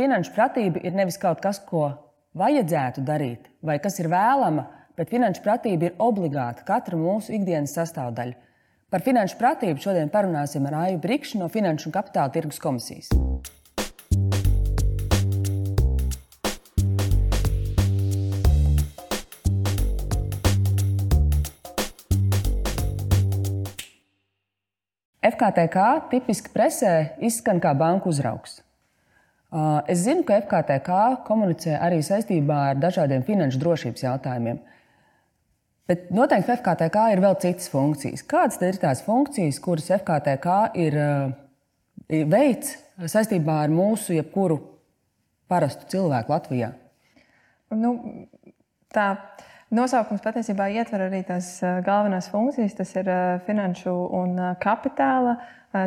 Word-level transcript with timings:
finanšu 0.00 0.32
pratība 0.32 0.80
ir 0.80 0.94
nevis 0.96 1.18
kaut 1.20 1.42
kas, 1.44 1.60
ko 1.60 1.90
vajadzētu 2.40 3.02
darīt, 3.04 3.50
vai 3.60 3.76
kas 3.82 3.98
ir 4.00 4.08
vēlama, 4.08 4.64
bet 4.96 5.12
finanšu 5.12 5.42
pratība 5.44 5.90
ir 5.90 5.98
obligāta 6.00 6.64
katra 6.64 6.96
mūsu 6.96 7.34
ikdienas 7.36 7.74
sastāvdaļa. 7.76 8.38
Par 8.90 9.04
finanšu 9.06 9.36
pratību 9.38 9.82
šodien 9.82 10.10
parunāsim 10.10 10.64
ar 10.66 10.78
Aiju 10.86 11.02
Brikšu 11.02 11.42
no 11.42 11.50
Finanšu 11.52 11.90
un 11.90 11.94
Kapitāla 11.98 12.32
tirgus 12.32 12.58
komisijas. 12.62 13.12
FKTK 25.20 25.86
tipiski 26.10 26.50
presē 26.56 26.94
izskan 27.20 27.60
kā 27.62 27.76
banku 27.76 28.08
uzraugs. 28.10 28.58
Es 29.90 30.04
zinu, 30.04 30.22
ka 30.22 30.36
FKTK 30.44 30.98
komunicē 31.26 31.74
arī 31.82 31.98
saistībā 32.06 32.58
ar 32.70 32.76
dažādiem 32.78 33.24
finanšu 33.26 33.58
drošības 33.58 34.04
jautājumiem. 34.04 34.60
Bet 35.90 36.12
noteikti 36.14 36.54
FKTK 36.54 37.06
ir 37.16 37.22
vēl 37.24 37.34
citas 37.42 37.66
funkcijas. 37.72 38.22
Kādas 38.30 38.60
ir 38.62 38.78
tās 38.78 39.02
funkcijas, 39.02 39.58
kuras 39.64 39.90
FKTK 39.96 40.58
ir 40.78 40.98
veids 42.30 42.76
saistībā 43.10 43.64
ar 43.64 43.74
mūsu 43.74 44.14
jebkuru 44.14 44.60
parastu 45.50 45.88
cilvēku 45.90 46.30
Latvijā? 46.30 46.70
Nu, 47.74 47.96
tā 48.94 49.08
nosaukums 49.74 50.22
patiesībā 50.24 50.68
ietver 50.74 51.06
arī 51.06 51.22
tās 51.26 51.58
galvenās 51.86 52.30
funkcijas. 52.32 52.76
Tas 52.78 52.92
ir 52.98 53.10
finanšu 53.46 53.94
un 54.18 54.36
kapitāla 54.62 55.38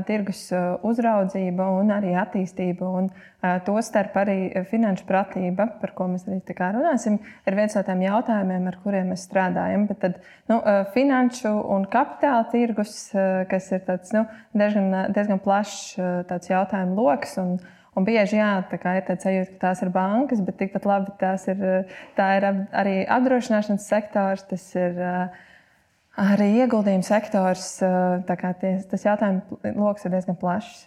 tirgus 0.07 0.45
uzraudzība 0.87 1.65
un 1.75 1.91
arī 1.91 2.13
attīstība. 2.15 2.87
Un 2.87 3.09
tostarp 3.67 4.15
arī 4.21 4.37
finanšu 4.69 5.03
pratība, 5.09 5.67
par 5.81 5.91
ko 5.97 6.07
mēs 6.13 6.23
arī 6.29 6.39
runāsim, 6.77 7.19
ir 7.19 7.57
viens 7.59 7.75
no 7.75 7.83
tiem 7.83 8.05
jautājumiem, 8.05 8.69
ar 8.71 8.79
kuriem 8.85 9.11
mēs 9.11 9.27
strādājam. 9.27 9.85
Bet 9.89 9.99
tad, 10.05 10.19
nu, 10.47 10.61
finanšu 10.95 11.51
un 11.75 11.87
kapitāla 11.91 12.47
tirgus, 12.53 13.11
kas 13.51 13.71
ir 13.75 13.83
tāds, 13.87 14.15
nu, 14.15 14.23
diezgan, 14.55 15.11
diezgan 15.11 15.43
plašs 15.43 15.97
jautājumu 16.53 16.95
lokus. 17.03 17.35
Un, 17.93 18.05
bieži 18.07 18.39
jā, 18.39 18.51
tā 18.71 18.97
ir 18.97 19.03
tāds 19.07 19.25
sajūta, 19.27 19.53
ka 19.53 19.61
tās 19.67 19.81
ir 19.85 19.93
bankas, 19.93 20.41
bet 20.41 20.57
tikpat 20.57 20.85
labi 20.89 21.13
tās 21.21 21.47
ir, 21.51 21.59
tā 22.17 22.29
ir 22.39 22.47
arī 22.73 22.95
apdrošināšanas 23.05 23.89
sektors, 23.89 24.47
tas 24.49 24.69
ir 24.73 24.97
Arī 26.13 26.51
ieguldījuma 26.61 27.05
sektors, 27.07 27.79
tie, 28.29 28.73
tas 28.85 29.05
jautājums 29.05 29.63
lokus 29.73 30.05
ir 30.05 30.13
diezgan 30.13 30.37
plašs. 30.37 30.83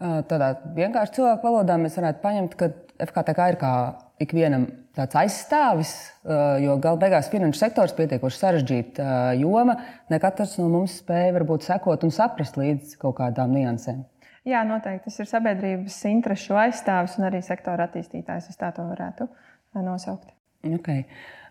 Tādā 0.00 0.54
vienkārši 0.76 1.18
cilvēku 1.18 1.44
valodā 1.44 1.76
mēs 1.80 1.96
varētu 2.00 2.22
paņemt, 2.22 2.56
ka 2.56 2.70
FKTK 3.04 3.50
ir 3.52 3.58
kā 3.60 3.72
ikvienam 4.24 4.66
tāds 4.96 5.18
aizstāvis, 5.20 5.92
jo 6.64 6.78
galu 6.80 7.00
beigās 7.02 7.28
finanšu 7.32 7.60
sektors 7.60 7.92
ir 7.92 8.00
pietiekoši 8.00 8.40
sarežģīta 8.40 9.08
joma. 9.42 9.76
Ne 10.08 10.20
katrs 10.24 10.56
no 10.60 10.70
mums 10.72 10.96
spēja 11.02 11.36
varbūt 11.36 11.68
sekot 11.68 12.08
un 12.08 12.16
saprast 12.16 12.56
līdz 12.60 12.96
kaut 13.02 13.18
kādām 13.20 13.52
niansēm. 13.56 14.06
Jā, 14.46 14.60
noteikti. 14.66 15.08
Tas 15.08 15.18
ir 15.22 15.26
sabiedrības 15.30 15.96
interesu 16.06 16.54
aizstāvis 16.60 17.16
un 17.18 17.26
arī 17.26 17.40
sektora 17.42 17.88
attīstītājs. 17.88 18.52
Es 18.52 18.60
tā 18.60 18.70
to 18.76 18.84
varētu 18.86 19.26
nosaukt. 19.82 20.30
Okay. 20.66 21.04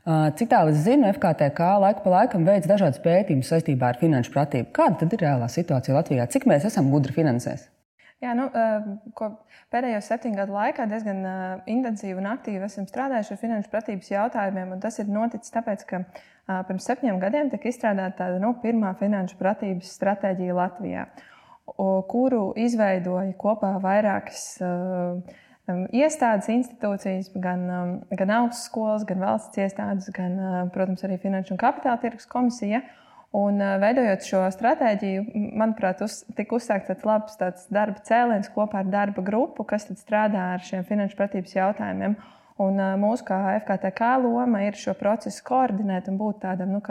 Cik 0.05 0.51
tālu 0.51 0.71
es 0.71 0.83
zinu, 0.85 1.07
FKTK 1.09 1.67
laiku 1.81 2.03
pa 2.05 2.11
laikam 2.13 2.45
veids 2.47 2.69
dažādas 2.69 3.01
pētījumus 3.03 3.49
saistībā 3.51 3.89
ar 3.89 3.99
finanšu 3.99 4.31
pratību. 4.35 4.69
Kāda 4.75 4.99
tad 5.01 5.16
ir 5.16 5.23
reālā 5.25 5.47
situācija 5.51 5.95
Latvijā? 5.97 6.27
Cik 6.31 6.45
mēs 6.49 6.67
esam 6.69 6.91
gudri 6.93 7.16
finansēs? 7.16 7.67
Jā, 8.23 8.31
nu, 8.38 8.45
pēdējo 9.73 9.99
septiņu 10.05 10.39
gadu 10.39 10.55
laikā 10.55 10.85
diezgan 10.89 11.19
intensīvi 11.69 12.16
un 12.21 12.29
aktīvi 12.31 12.63
esam 12.69 12.88
strādājuši 12.88 13.33
ar 13.35 13.41
finanšu 13.41 13.71
pratības 13.73 14.11
jautājumiem. 14.13 14.75
Tas 14.81 15.01
ir 15.03 15.11
noticis 15.11 15.51
tāpēc, 15.53 15.83
ka 15.89 16.03
pirms 16.69 16.88
septiņiem 16.88 17.19
gadiem 17.21 17.51
tika 17.51 17.69
izstrādāta 17.69 18.23
tāda 18.23 18.39
nu, 18.41 18.53
pirmā 18.63 18.94
finanšu 19.01 19.35
pratības 19.41 19.91
stratēģija 19.97 20.55
Latvijā, 20.61 21.09
kuru 21.66 22.52
izveidoja 22.62 23.34
kopā 23.42 23.74
vairākas 23.81 24.44
uh, 24.62 25.36
Um, 25.66 25.88
iestādes, 25.98 26.46
institūcijas, 26.53 27.31
gan, 27.42 27.64
um, 27.74 27.94
gan 28.14 28.31
augstskolas, 28.36 29.02
gan 29.09 29.24
valsts 29.24 29.58
iestādes, 29.58 30.12
gan, 30.14 30.36
uh, 30.38 30.59
protams, 30.70 31.02
arī 31.08 31.18
Finanšu 31.24 31.56
un 31.56 31.62
Kapitāla 31.64 31.98
tirgus 32.03 32.30
komisija. 32.30 32.84
Un, 33.36 33.58
uh, 33.58 33.80
veidojot 33.81 34.28
šo 34.28 34.44
stratēģiju, 34.53 35.24
manuprāt, 35.58 36.03
uz, 36.06 36.20
tika 36.38 36.59
uzsākts 36.59 36.92
tāds 36.92 37.09
labs 37.09 37.42
tāds 37.42 37.66
darba 37.74 38.06
cēliens 38.06 38.52
kopā 38.53 38.84
ar 38.84 38.94
darba 38.94 39.26
grupu, 39.26 39.66
kas 39.66 39.90
strādā 39.97 40.52
ar 40.53 40.62
šiem 40.68 40.86
finanšu 40.86 41.18
pratības 41.18 41.58
jautājumiem. 41.58 42.14
Un, 42.62 42.78
uh, 42.78 42.94
mūsu 43.02 43.26
kā 43.26 43.42
FKTK 43.56 44.14
loma 44.22 44.68
ir 44.68 44.78
šo 44.78 44.94
procesu 45.02 45.42
koordinēt 45.50 46.14
un 46.14 46.22
būt 46.22 46.44
tādam 46.46 46.78
nu, 46.78 46.84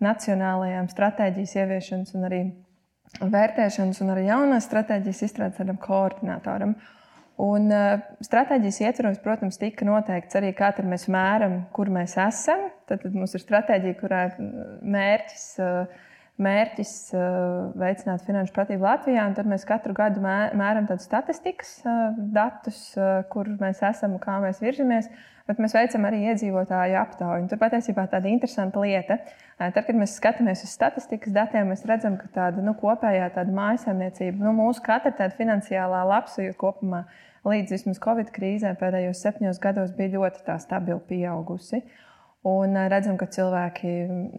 nacionālajām 0.00 0.88
stratēģijas 0.88 1.58
ieviešanas 1.60 2.16
un 2.16 2.30
arī 2.30 2.44
vērtēšanas 3.20 4.02
un 4.02 4.12
arī 4.14 4.26
jaunās 4.28 4.66
stratēģijas 4.68 5.22
izstrādes 5.28 5.80
koordinatoram. 5.82 6.74
Un 7.44 7.66
uh, 7.74 8.02
stratēģijas 8.22 8.80
ietvaros, 8.84 9.20
protams, 9.22 9.58
tika 9.58 9.86
noteikts 9.88 10.38
arī, 10.38 10.52
kā 10.54 10.70
mēs 10.86 11.08
mēram, 11.10 11.64
kur 11.74 11.90
mēs 11.90 12.14
esam. 12.22 12.68
Tad, 12.86 13.02
tad 13.02 13.14
mums 13.16 13.34
ir 13.34 13.42
stratēģija, 13.42 13.96
kurā 13.98 14.20
ir 14.28 14.36
mērķis, 14.94 15.46
uh, 15.58 16.04
mērķis 16.42 16.92
uh, 17.14 17.74
veicināt 17.78 18.24
finanšu 18.26 18.54
pratību 18.56 18.86
Latvijā. 18.86 19.26
Tad 19.36 19.46
mēs 19.50 19.66
katru 19.68 19.94
gadu 19.96 20.22
mēram 20.24 20.88
tādus 20.88 21.06
statistikas 21.06 21.76
datus, 22.34 22.80
kur 23.30 23.52
mēs 23.60 23.84
esam 23.86 24.16
un 24.16 24.22
kā 24.22 24.40
mēs 24.42 24.62
virzamies. 24.64 25.10
Bet 25.44 25.58
mēs 25.60 25.74
veicam 25.76 26.06
arī 26.08 26.22
iedzīvotāju 26.30 26.96
aptauju. 26.96 27.48
Tur 27.50 27.58
patiesībā 27.60 28.06
tāda 28.08 28.30
interesanta 28.32 28.80
lieta. 28.80 29.18
Tad, 29.60 29.76
kad 29.76 29.92
mēs 29.92 30.16
skatāmies 30.16 30.62
uz 30.64 30.72
statistikas 30.72 31.34
datiem, 31.36 31.68
mēs 31.68 31.84
redzam, 31.86 32.16
ka 32.16 32.30
tāda 32.32 32.64
nu, 32.64 32.72
kopējā 32.80 33.28
tāda 33.36 33.52
mājsaimniecība, 33.54 34.40
nu, 34.40 34.54
mūsu 34.56 34.80
katra 34.86 35.12
tāda 35.12 35.36
finansiālā 35.36 36.00
labsajūta 36.08 36.56
kopumā 36.58 37.02
līdz 37.44 37.76
vismaz 37.76 38.00
Covid 38.00 38.32
krīzē 38.32 38.72
pēdējos 38.80 39.20
septiņos 39.20 39.60
gados 39.60 39.92
bija 39.98 40.16
ļoti 40.16 40.58
stabili 40.64 41.00
pieaugusi. 41.10 41.82
Un 42.44 42.76
redzam, 42.92 43.16
ka 43.16 43.24
cilvēki 43.32 43.90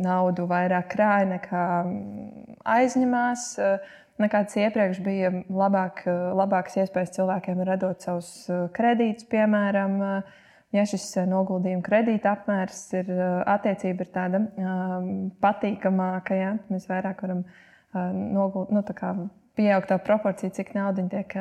naudu 0.06 0.46
vairāk 0.50 0.92
krāja 0.94 1.26
nekā 1.26 1.66
aizņemās. 2.76 3.46
Nekāds 4.22 4.56
iepriekš 4.62 5.00
bija 5.04 5.32
labāk, 5.50 6.04
labākas 6.38 6.78
iespējas 6.84 7.16
cilvēkiem 7.18 7.64
radot 7.68 8.06
savus 8.06 8.30
kredītus, 8.78 9.26
piemēram, 9.32 9.98
ja 10.78 10.84
šis 10.88 11.10
noguldījuma 11.28 11.84
kredīta 11.84 12.36
apmērs 12.38 12.84
ir 13.02 13.10
attiecība 13.52 14.06
ir 14.06 14.14
tāda 14.14 14.44
patīkamāka, 15.44 16.38
ja 16.38 16.54
mēs 16.70 16.86
vairāk 16.92 17.26
varam 17.26 17.42
noguld, 18.38 18.72
nu, 18.76 18.86
pieaugt 19.58 19.90
tā 19.90 19.98
proporcija, 20.04 20.54
cik 20.54 20.76
nauda 20.78 21.04
tiek 21.12 21.36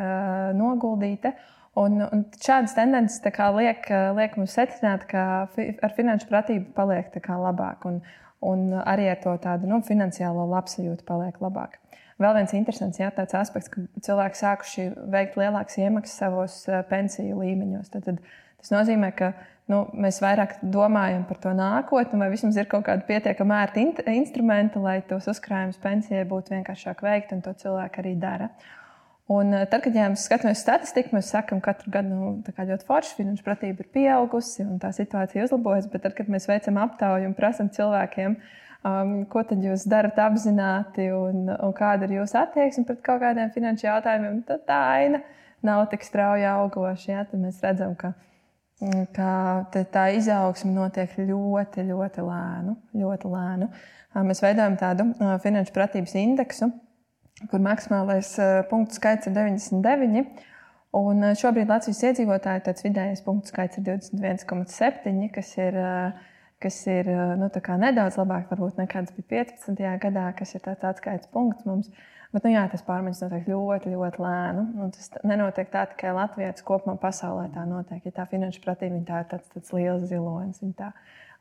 noguldīta. 0.57 1.35
Un, 1.75 1.99
un 2.07 2.21
šādas 2.39 2.77
tendences 2.77 3.23
liek, 3.57 3.89
liek 4.15 4.37
mums 4.39 4.55
secināt, 4.55 5.09
ka 5.11 5.23
ar 5.49 5.95
finanšu 5.97 6.29
pratību 6.31 6.71
paliek 6.77 7.17
labāk, 7.27 7.89
un, 7.91 7.99
un 8.47 8.69
arī 8.85 9.09
ar 9.11 9.19
to 9.23 9.35
tādu 9.43 9.67
nu, 9.67 9.81
finansiālo 9.83 10.47
labsajūtu 10.53 11.03
paliek 11.09 11.41
labāk. 11.43 11.81
Vēl 12.23 12.37
viens 12.37 12.53
interesants 12.55 13.01
jā, 13.01 13.11
aspekts, 13.11 13.73
ka 13.73 13.83
cilvēki 14.07 14.39
sākuši 14.39 14.87
veikt 15.11 15.35
lielākas 15.41 15.81
iemaksas 15.83 16.21
savos 16.23 16.61
pensiju 16.87 17.41
līmeņos. 17.41 17.91
Tad, 17.91 18.07
tad 18.07 18.23
tas 18.63 18.71
nozīmē, 18.71 19.11
ka 19.19 19.33
nu, 19.73 19.81
mēs 19.99 20.21
vairāk 20.23 20.61
domājam 20.63 21.25
par 21.27 21.43
to 21.43 21.57
nākotni, 21.59 22.21
vai 22.23 22.31
vismaz 22.31 22.61
ir 22.61 22.71
kaut 22.71 22.87
kāda 22.87 23.03
pietiekama 23.09 23.65
ērta 23.65 23.83
in 23.83 23.93
instrumenta, 24.15 24.79
lai 24.79 25.01
tos 25.09 25.27
uzkrājumus 25.35 25.83
pensijai 25.83 26.23
būtu 26.31 26.55
vienkāršāk 26.55 27.03
veikt, 27.03 27.35
un 27.35 27.43
to 27.43 27.57
cilvēki 27.65 28.05
arī 28.05 28.15
dara. 28.23 28.53
Un 29.33 29.55
tad, 29.57 29.79
kad 29.81 29.95
jā, 29.97 30.05
mēs 30.13 30.27
skatāmies 30.29 30.61
statistiku, 30.61 31.15
mēs 31.17 31.31
sakām, 31.33 31.63
ka 31.65 31.73
katru 31.73 31.93
gadu 31.95 32.13
nu, 32.13 32.33
ļoti 32.45 32.85
forši 32.85 33.15
finanšu 33.17 33.45
pratība 33.47 33.81
ir 33.81 33.89
pieaugusi 33.95 34.67
un 34.67 34.77
tā 34.83 34.91
situācija 34.93 35.47
uzlabojas. 35.47 35.89
Bet 35.93 36.05
tad, 36.05 36.13
kad 36.19 36.29
mēs 36.29 36.45
veicam 36.51 36.77
aptauju 36.83 37.31
un 37.31 37.37
prasām 37.39 37.71
cilvēkiem, 37.73 38.37
um, 38.85 39.15
ko 39.33 39.47
tad 39.49 39.65
jūs 39.65 39.87
darat 39.89 40.21
apzināti 40.27 41.09
un, 41.17 41.49
un 41.55 41.73
kāda 41.79 42.05
ir 42.05 42.19
jūsu 42.19 42.37
attieksme 42.43 42.85
pret 42.91 43.01
kaut 43.07 43.25
kādiem 43.25 43.49
finanšu 43.55 43.89
jautājumiem, 43.89 44.45
tad 44.51 44.69
tā 44.69 44.83
aina 44.99 45.23
nav 45.65 45.87
tik 45.89 46.05
strauji 46.05 46.45
augoša. 46.51 47.11
Ja? 47.15 47.25
Tad 47.31 47.41
mēs 47.41 47.65
redzam, 47.65 47.97
ka 47.97 48.13
ka 49.15 49.65
tā 49.73 50.09
izaugsme 50.19 50.73
notiek 50.75 51.13
ļoti, 51.17 51.85
ļoti 51.89 52.25
lēnu. 52.27 52.75
Ļoti 52.99 53.31
lēnu. 53.31 53.69
Mēs 54.27 54.43
veidojam 54.43 54.77
tādu 54.79 55.07
finanšu 55.43 55.73
pratības 55.75 56.15
indeksu, 56.19 56.71
kur 57.51 57.63
maksimālais 57.63 58.35
punktu 58.71 58.99
skaits 58.99 59.29
ir 59.29 59.35
99. 59.37 60.27
Un 60.95 61.27
šobrīd 61.35 61.71
Latvijas 61.73 62.05
iedzīvotāju 62.07 62.63
tāds 62.69 62.85
vidējais 62.87 63.25
punktu 63.27 63.51
skaits 63.51 63.81
ir 63.81 63.87
21,7, 63.89 65.25
kas 65.35 65.51
ir, 65.59 65.79
kas 66.63 66.77
ir 66.87 67.11
nu, 67.41 67.49
nedaudz 67.83 68.19
labāk, 68.21 68.47
varbūt 68.53 68.79
nekā 68.79 69.03
tas 69.03 69.17
bija 69.17 69.47
15. 69.47 69.83
gadā, 70.05 70.29
kas 70.39 70.55
ir 70.55 70.63
tāds 70.69 70.87
atskaites 70.93 71.31
punkts 71.35 71.67
mums. 71.67 71.91
Bet, 72.35 72.43
nu, 72.43 72.51
jā, 72.51 72.65
tas 72.67 72.83
pārmaiņas 72.83 73.21
notiek 73.23 73.45
ļoti, 73.47 73.93
ļoti 73.95 74.23
lēni. 74.25 74.63
Nu, 74.75 74.89
tas 74.91 75.13
nenotiek 75.23 75.69
tā 75.71 75.85
tikai 75.93 76.11
Latvijā, 76.17 76.51
tas 76.57 76.67
kopumā 76.67 76.97
pasaulē 76.99 77.45
tā 77.55 77.63
notiek. 77.71 78.01
Ja 78.09 78.17
tā 78.17 78.25
finanšu 78.33 78.59
pratība 78.65 78.99
tā 79.07 79.21
ir 79.23 79.29
tāds, 79.31 79.53
tāds 79.53 79.75
liels 79.77 80.09
zilonis. 80.11 80.59
Viņa 80.65 80.75
tā 80.81 80.91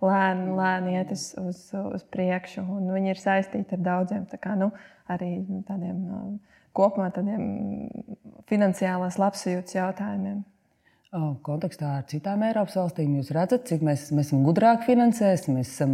lēni, 0.05 0.53
lēni 0.59 0.93
iet 0.99 1.15
uz, 1.15 1.31
uz, 1.41 1.63
uz 1.97 2.05
priekšu, 2.13 2.61
un 2.77 2.93
viņi 2.93 3.13
ir 3.15 3.23
saistīti 3.23 3.79
ar 3.79 3.85
daudziem 3.89 4.27
tā 4.29 4.37
kā, 4.43 4.53
nu, 4.59 4.69
arī 5.09 5.31
tādiem 5.65 6.03
kopumā 6.77 7.09
tādiem 7.15 7.43
finansiālās 8.49 9.17
labsajūtas 9.21 9.79
jautājumiem 9.79 10.43
kontekstā 11.45 11.89
ar 11.99 12.05
citām 12.09 12.43
Eiropas 12.47 12.77
valstīm. 12.79 13.17
Jūs 13.19 13.31
redzat, 13.35 13.67
cik 13.69 13.83
mēs, 13.85 14.07
mēs 14.15 14.31
esam 14.31 14.45
gudrāki 14.47 14.89
finansēs, 14.91 15.45
mēs 15.53 15.75
esam 15.75 15.93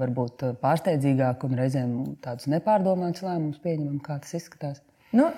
varbūt 0.00 0.46
pārsteidzīgāki 0.62 1.48
un 1.48 1.58
reizēm 1.60 1.92
tādus 2.24 2.48
nepārdomātus 2.52 3.26
lēmumus 3.26 3.60
pieņemam, 3.64 3.98
kā 4.04 4.16
tas 4.22 4.36
izskatās. 4.40 4.80
Nu, 5.16 5.28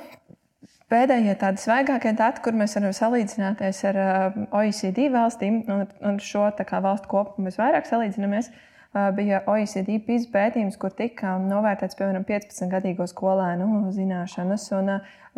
pēdējie 0.93 1.35
tādi 1.41 1.63
svaigākie 1.63 2.13
dati, 2.19 2.45
kur 2.45 2.57
mēs 2.59 2.77
varam 2.79 2.95
salīdzināties 2.97 3.83
ar 3.91 4.03
OECD 4.51 5.09
valstīm, 5.13 5.63
un 5.67 5.87
ar 6.13 6.23
šo 6.23 6.47
valstu 6.53 7.11
kopumu 7.11 7.49
mēs 7.49 7.59
vairāk 7.59 7.91
salīdzinamies, 7.91 8.53
ir 8.53 8.72
bija 9.17 9.43
OECD 9.49 9.97
PIS 10.07 10.27
pētījums, 10.33 10.77
kur 10.81 10.93
tika 10.97 11.37
novērtēts 11.41 11.97
piemēram 11.97 12.27
15-gadīgo 12.29 13.07
skolēnu 13.09 13.93
zināšanas. 13.97 14.69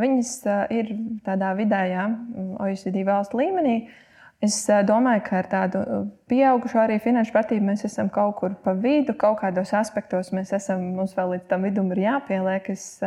Viņas 0.00 0.32
ir 0.74 0.90
tādā 1.26 1.52
vidējā 1.58 2.08
OECD 2.64 3.04
valstu 3.06 3.38
līmenī. 3.42 3.76
Es 4.44 4.58
domāju, 4.84 5.22
ka 5.24 5.38
ar 5.38 5.46
tādu 5.48 5.80
pieaugušo 6.28 6.82
arī 6.82 6.98
finanšu 7.00 7.32
pratību 7.32 7.64
mēs 7.70 7.86
esam 7.86 8.10
kaut 8.12 8.34
kur 8.42 8.56
pa 8.64 8.74
vidu, 8.76 9.14
kaut 9.16 9.38
kādos 9.40 9.70
aspektos 9.78 10.34
mēs 10.36 10.52
esam, 10.58 10.82
mums 10.98 11.14
vēl 11.16 11.36
līdz 11.36 11.46
tam 11.48 11.64
vidum 11.64 11.88
ir 11.94 12.02
jāpieliek. 12.02 12.68
Es, 12.74 12.98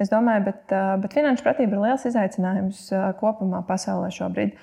es 0.00 0.12
domāju, 0.12 0.46
bet, 0.46 0.62
bet 1.02 1.18
finanšu 1.18 1.44
pratība 1.44 1.76
ir 1.76 1.84
liels 1.88 2.06
izaicinājums 2.08 2.86
kopumā 3.20 3.60
pasaulē 3.68 4.08
šobrīd. 4.14 4.56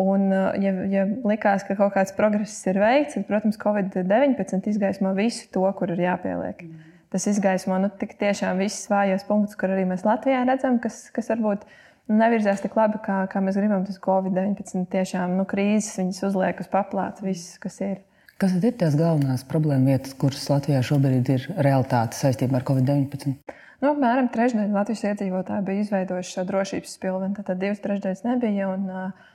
Un, 0.00 0.30
uh, 0.32 0.54
ja, 0.56 0.72
ja 0.88 1.02
likās, 1.28 1.66
ka 1.68 1.76
kaut 1.76 1.92
kāds 1.96 2.14
progress 2.16 2.62
ir 2.70 2.80
veikts, 2.80 3.18
tad, 3.18 3.26
protams, 3.28 3.58
Covid-19 3.60 4.70
izgaismo 4.72 5.12
visu 5.18 5.50
to, 5.52 5.66
kur 5.76 5.92
ir 5.92 6.00
jāpieliek. 6.00 6.64
Tas 7.12 7.28
izgaismo 7.28 7.76
nu, 7.76 7.90
tiešām 8.00 8.60
visus 8.62 8.88
vājos 8.88 9.26
punktus, 9.28 9.58
kur 9.60 9.74
arī 9.74 9.84
mēs 9.90 10.06
Latvijā 10.06 10.46
redzam, 10.48 10.78
kas, 10.80 11.04
kas 11.12 11.28
varbūt 11.34 11.66
nevirzās 12.08 12.62
tik 12.64 12.76
labi, 12.76 13.02
kā, 13.04 13.18
kā 13.28 13.42
mēs 13.44 13.58
gribam. 13.60 13.84
Tas 13.84 14.00
Covid-19 14.02 14.88
tiešām 14.92 15.36
nu, 15.36 15.44
krīzes 15.48 16.00
viņas 16.00 16.22
uzliek 16.30 16.62
uz 16.64 16.70
paplātes, 16.72 17.24
viss, 17.26 17.58
kas 17.60 17.76
ir. 17.84 18.00
Kas 18.40 18.56
ir 18.56 18.72
tās 18.80 18.96
galvenās 18.98 19.44
problēma 19.46 19.92
vietas, 19.92 20.16
kuras 20.18 20.48
Latvijā 20.50 20.80
šobrīd 20.88 21.28
ir 21.34 21.44
realitāte 21.62 22.16
saistībā 22.18 22.58
ar 22.58 22.64
Covid-19? 22.66 23.36
Nu, 23.82 23.90
apmēram 23.92 24.30
trešdaļa 24.32 24.72
Latvijas 24.72 25.04
iedzīvotāji 25.10 25.66
bija 25.66 25.84
izveidojuši 25.84 26.34
šo 26.36 26.46
drošības 26.48 26.96
pilvenu, 27.02 27.44
tad 27.44 27.60
divas 27.60 27.82
trešdaļas 27.84 28.24
nebija. 28.24 28.72
Un, 28.72 28.88
uh, 28.88 29.30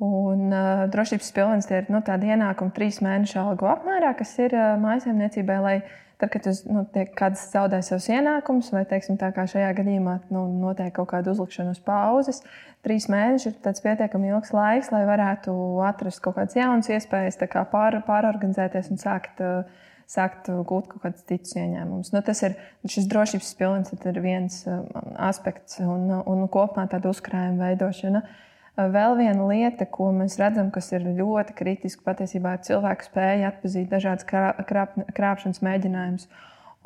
Un 0.00 0.48
uh, 0.48 0.86
drošības 0.88 1.26
pilns 1.36 1.66
ir 1.68 1.90
nu, 1.92 1.98
tāda 2.00 2.30
ienākuma 2.32 2.72
trīs 2.72 3.02
mēnešu 3.04 3.36
algu 3.42 3.66
apmērā, 3.68 4.14
kas 4.16 4.32
ir 4.40 4.54
uh, 4.56 4.70
mājsaimniecībai, 4.80 5.58
lai 5.60 5.74
tad, 6.16 6.30
kad 6.32 6.48
jūs 6.48 6.62
nu, 6.64 6.86
kāds 7.18 7.42
zaudē 7.52 7.82
savus 7.84 8.06
ienākumus, 8.08 8.70
vai 8.72 8.86
teiksim, 8.88 9.18
tā 9.20 9.28
kā 9.36 9.44
šajā 9.50 9.74
gadījumā 9.76 10.16
nu, 10.32 10.46
notiek 10.62 10.94
kaut 10.96 11.10
kāda 11.12 11.34
uzlikšana 11.34 11.76
uz 11.76 11.84
pauzes, 11.84 12.40
trīs 12.80 13.10
mēneši 13.12 13.52
ir 13.52 13.60
pietiekami 13.60 14.32
ilgs 14.32 14.56
laiks, 14.56 14.88
lai 14.94 15.04
varētu 15.04 15.52
atrast 15.90 16.24
kaut 16.24 16.38
kādas 16.40 16.56
jaunas 16.56 16.88
iespējas, 16.88 17.36
kā 17.52 17.68
pār, 17.68 18.00
pārorganizēties 18.08 18.92
un 18.94 19.04
sākt. 19.04 19.44
Uh, 19.44 19.86
sākt 20.10 20.48
gūt 20.66 20.88
kaut 20.90 21.04
kādus 21.04 21.22
citus 21.22 21.52
ieņēmumus. 21.54 22.08
Nu, 22.10 22.18
tas 22.26 22.40
ir 22.42 22.56
šis 22.82 23.04
drošības 23.06 23.50
pilns, 23.60 23.92
ir 23.94 24.16
viens 24.18 24.56
um, 24.66 24.88
aspekts 25.22 25.78
un, 25.84 26.08
un 26.18 26.42
kopumā 26.50 26.88
tāda 26.90 27.12
uzkrājuma 27.12 27.68
veidošana. 27.68 28.24
Uh, 28.24 28.48
Vēl 28.94 29.16
viena 29.18 29.46
lieta, 29.48 29.84
ko 29.84 30.10
mēs 30.14 30.38
redzam, 30.40 30.70
kas 30.72 30.92
ir 30.94 31.04
ļoti 31.18 31.56
kritiska, 31.58 32.04
patiesībā 32.06 32.54
ir 32.56 32.62
cilvēku 32.68 33.08
spēja 33.08 33.50
atpazīt 33.50 33.90
dažādas 33.90 34.24
krāp, 34.28 34.96
krāpšanas 35.16 35.60
mēģinājumus. 35.66 36.28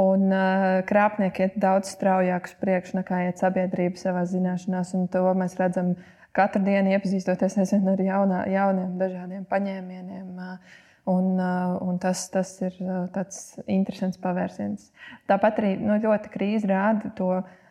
Un 0.03 0.27
uh, 0.35 0.81
krāpnieki 0.89 1.45
iet 1.45 1.59
daudz 1.63 1.93
straujāk 1.95 2.49
uz 2.51 2.55
priekšu 2.59 2.99
nekā 2.99 3.21
iet 3.29 3.39
sabiedrība 3.39 4.01
savā 4.01 4.25
zināšanās. 4.27 4.95
To 5.13 5.23
mēs 5.39 5.55
redzam 5.61 5.93
katru 6.35 6.65
dienu, 6.67 6.97
iepazīstoties 6.97 7.61
nezinu, 7.61 7.93
ar 7.93 8.03
jaunā, 8.03 8.41
jauniem, 8.51 8.97
dažādiem 8.99 9.45
paņēmieniem. 9.53 10.33
Uh, 10.35 10.81
un, 11.15 11.37
uh, 11.39 11.77
un 11.85 11.99
tas, 12.03 12.27
tas 12.33 12.57
ir 12.65 12.75
uh, 12.83 13.05
tāds 13.15 13.61
interesants 13.67 14.19
pavērsiens. 14.19 14.91
Tāpat 15.31 15.63
arī 15.63 15.77
nu, 15.79 16.01
ļoti 16.03 16.33
krīze 16.33 16.71
rāda 16.71 17.13
to 17.19 17.37
nevienlīdzīgi, 17.39 17.64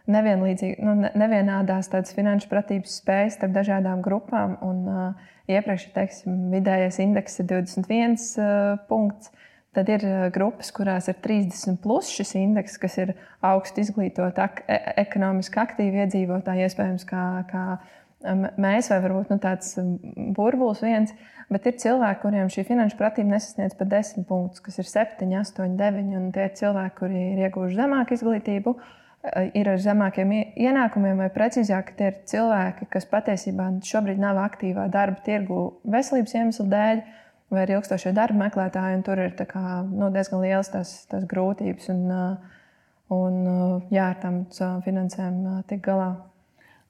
nu, 0.83 0.95
nevienādās 1.15 1.87
tādas 1.91 2.11
finanšu 2.15 2.49
pratības 2.51 2.97
spējas 2.99 3.37
starp 3.37 3.53
dažādām 3.55 4.01
grupām. 4.03 4.57
Un, 4.65 4.81
uh, 4.91 5.31
iepriekš, 5.47 5.87
teiksim, 5.95 6.49
vidējais 6.51 6.99
indeks 7.03 7.39
ir 7.39 7.47
21 7.53 8.17
uh, 8.19 8.83
punkts. 8.89 9.31
Tad 9.73 9.87
ir 9.89 10.03
grupas, 10.35 10.69
kurās 10.75 11.07
ir 11.09 11.15
30 11.23 11.79
plus 11.81 12.11
šis 12.13 12.35
indeks, 12.37 12.75
kas 12.77 12.99
ir 13.01 13.15
augstu 13.41 13.81
izglītot, 13.81 14.37
ak 14.37 14.61
e 14.69 14.77
ekonomiski 15.01 15.57
aktīvi 15.63 16.03
iedzīvotāji, 16.03 16.67
iespējams, 16.67 17.07
kā, 17.09 17.23
kā 17.49 17.63
mēs, 18.61 18.91
vai 18.91 18.99
varbūt 19.01 19.33
nu, 19.33 19.39
tāds 19.41 19.73
burbulis 20.37 20.83
viens. 20.85 21.15
Bet 21.49 21.65
ir 21.65 21.79
cilvēki, 21.81 22.21
kuriem 22.21 22.53
šī 22.53 22.67
finanšu 22.67 22.99
pratība 22.99 23.33
nesasniedz 23.33 23.73
pat 23.79 23.89
10 23.95 24.27
punktus, 24.29 24.61
kas 24.61 24.77
ir 24.77 24.91
7, 24.91 25.33
8, 25.41 25.73
9. 25.79 26.13
Un 26.19 26.29
tie 26.35 26.45
ir 26.51 26.53
cilvēki, 26.59 26.95
kuri 26.99 27.23
ir 27.31 27.41
ieguvuši 27.47 27.79
zemāku 27.81 28.19
izglītību. 28.19 28.75
Uh, 28.77 28.99
ir 29.55 29.69
ar 29.71 29.79
zemākiem 29.79 30.31
ienākumiem, 30.35 31.21
vai 31.23 31.29
precīzāk, 31.33 31.93
tie 31.99 32.09
ir 32.11 32.15
cilvēki, 32.29 32.89
kas 32.91 33.07
patiesībā 33.07 33.69
šobrīd 33.87 34.19
nav 34.19 34.39
aktīvā 34.43 34.89
darba 34.91 35.23
tirgu 35.23 35.59
veselības 35.87 36.35
iemeslu 36.35 36.65
dēļ, 36.71 37.03
vai 37.53 37.63
ir 37.63 37.75
ilgstošie 37.77 38.11
darba 38.15 38.45
meklētāji, 38.45 38.97
un 38.99 39.05
tur 39.05 39.21
ir 39.23 39.37
kā, 39.47 39.63
nu, 39.87 40.09
diezgan 40.13 40.43
liels 40.43 40.73
tas, 40.73 40.91
tas 41.07 41.23
grūtības 41.29 41.87
un, 41.93 42.03
un 43.15 43.39
jā, 43.93 44.09
ar 44.09 44.19
tām 44.19 44.43
finansēm 44.83 45.39
tikt 45.69 45.85
galā. 45.87 46.11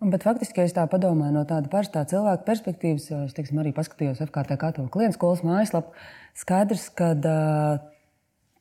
Bet 0.04 0.26
faktiski, 0.26 0.60
ja 0.60 0.68
es 0.68 0.74
tā 0.76 0.84
padomāju 0.92 1.32
no 1.32 1.46
tāda 1.48 1.70
parastā 1.72 2.02
cilvēka 2.10 2.44
perspektīvas, 2.48 3.06
es 3.30 3.36
teiksim, 3.38 3.62
arī 3.62 3.72
paskatījos 3.76 4.20
FKT 4.26 4.58
katoļu 4.60 4.90
klientu 4.92 5.16
skolas 5.16 5.46
mājaslapu, 5.48 5.94
skaidrs, 6.42 6.90
ka 6.98 7.14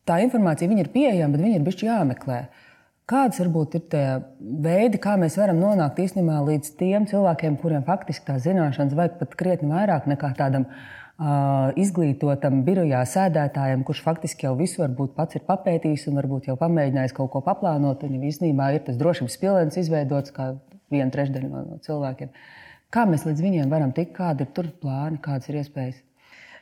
tā 0.06 0.20
informācija 0.22 0.70
ir 0.70 0.92
pieejama, 0.92 1.32
bet 1.34 1.42
viņa 1.42 1.58
ir 1.58 1.64
bijusi 1.66 1.88
jāmeklē. 1.88 2.38
Uh, 2.44 2.68
Kādas 3.10 3.40
varbūt 3.42 3.74
ir 3.76 3.82
tie 3.90 4.04
veidi, 4.62 4.98
kā 5.02 5.16
mēs 5.18 5.34
varam 5.40 5.58
nonākt 5.58 5.98
īstenībā 6.04 6.38
līdz 6.46 6.68
tiem 6.78 7.06
cilvēkiem, 7.10 7.56
kuriem 7.58 7.82
faktiski 7.86 8.28
tās 8.28 8.44
zināšanas 8.44 8.94
vajag 8.94 9.16
pat 9.18 9.34
krietni 9.40 9.72
vairāk 9.72 10.06
nekā 10.06 10.30
tādam 10.38 10.68
uh, 10.68 11.72
izglītotam 11.82 12.60
birojā 12.66 13.00
sēdētājam, 13.10 13.82
kurš 13.88 14.04
faktiski 14.06 14.46
jau 14.46 14.54
visu 14.60 14.84
varbūt 14.84 15.16
pats 15.18 15.34
ir 15.34 15.42
papētījis 15.48 16.06
un 16.12 16.20
varbūt 16.20 16.46
jau 16.52 16.56
pamēģinājis 16.60 17.16
kaut 17.18 17.32
ko 17.34 17.42
paplānot. 17.42 18.06
Viņam 18.06 18.28
īstenībā 18.30 18.70
ir 18.76 18.86
tas 18.86 19.00
drošības 19.02 19.38
pilns 19.42 19.82
izveidots 19.82 20.34
kā 20.38 20.52
viena 20.94 21.10
trešdaļa 21.10 21.50
no, 21.50 21.66
no 21.72 21.82
cilvēkiem. 21.82 22.30
Kā 22.94 23.08
mēs 23.10 23.26
līdz 23.26 23.42
viņiem 23.42 23.72
varam 23.72 23.90
tikt, 23.96 24.14
kādi 24.14 24.46
ir 24.46 24.54
tur 24.54 24.70
plāni, 24.78 25.18
kādas 25.24 25.50
ir 25.50 25.58
iespējas? 25.58 25.98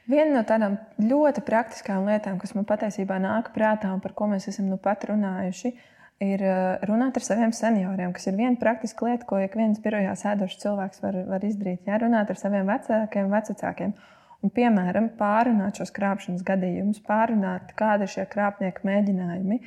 Viena 0.08 0.40
no 0.40 0.46
tādām 0.48 0.80
ļoti 1.04 1.44
praktiskām 1.44 2.08
lietām, 2.08 2.40
kas 2.40 2.56
man 2.56 2.64
patiesībā 2.66 3.20
nāk 3.20 3.52
prātā 3.54 3.92
un 3.92 4.00
par 4.00 4.16
ko 4.16 4.30
mēs 4.30 4.48
esam 4.48 4.72
nu 4.72 4.80
pat 4.80 5.04
runājuši, 5.10 5.74
ir 5.76 5.99
ir 6.20 6.42
eh, 6.44 6.78
runāt 6.88 7.16
ar 7.16 7.24
saviem 7.24 7.52
senioriem, 7.56 8.12
kas 8.16 8.28
ir 8.28 8.36
viena 8.38 8.58
praktiska 8.60 9.08
lieta, 9.08 9.26
ko 9.28 9.40
ik 9.40 9.56
viens 9.58 9.80
birojā 9.82 10.12
sēdošs 10.20 10.60
cilvēks 10.62 11.02
var, 11.04 11.16
var 11.30 11.46
izdarīt. 11.46 11.86
Jā, 11.88 12.00
runāt 12.02 12.32
ar 12.32 12.40
saviem 12.40 12.68
vecākiem, 12.68 13.30
vecākiem. 13.32 13.94
Un, 14.40 14.52
piemēram, 14.56 15.10
pārunāt 15.18 15.80
šos 15.80 15.92
krāpšanas 15.96 16.44
gadījumus, 16.46 17.00
pārunāt, 17.04 17.74
kādi 17.76 18.06
ir 18.06 18.12
šie 18.14 18.24
krāpnieku 18.28 18.86
mēģinājumi, 18.88 19.58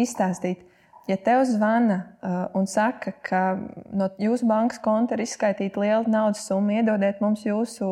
izstāstīt, 0.00 0.66
ja 1.08 1.16
tev 1.24 1.46
zvana 1.48 1.96
uh, 1.96 2.34
un 2.58 2.68
saka, 2.68 3.14
ka 3.24 3.40
no 3.96 4.10
jūsu 4.20 4.44
bankas 4.50 4.82
konta 4.84 5.16
ir 5.16 5.24
izskaitīta 5.24 5.80
liela 5.80 6.04
naudas 6.04 6.44
summa, 6.44 6.76
iedodiet 6.76 7.22
mums 7.24 7.46
jūsu 7.48 7.88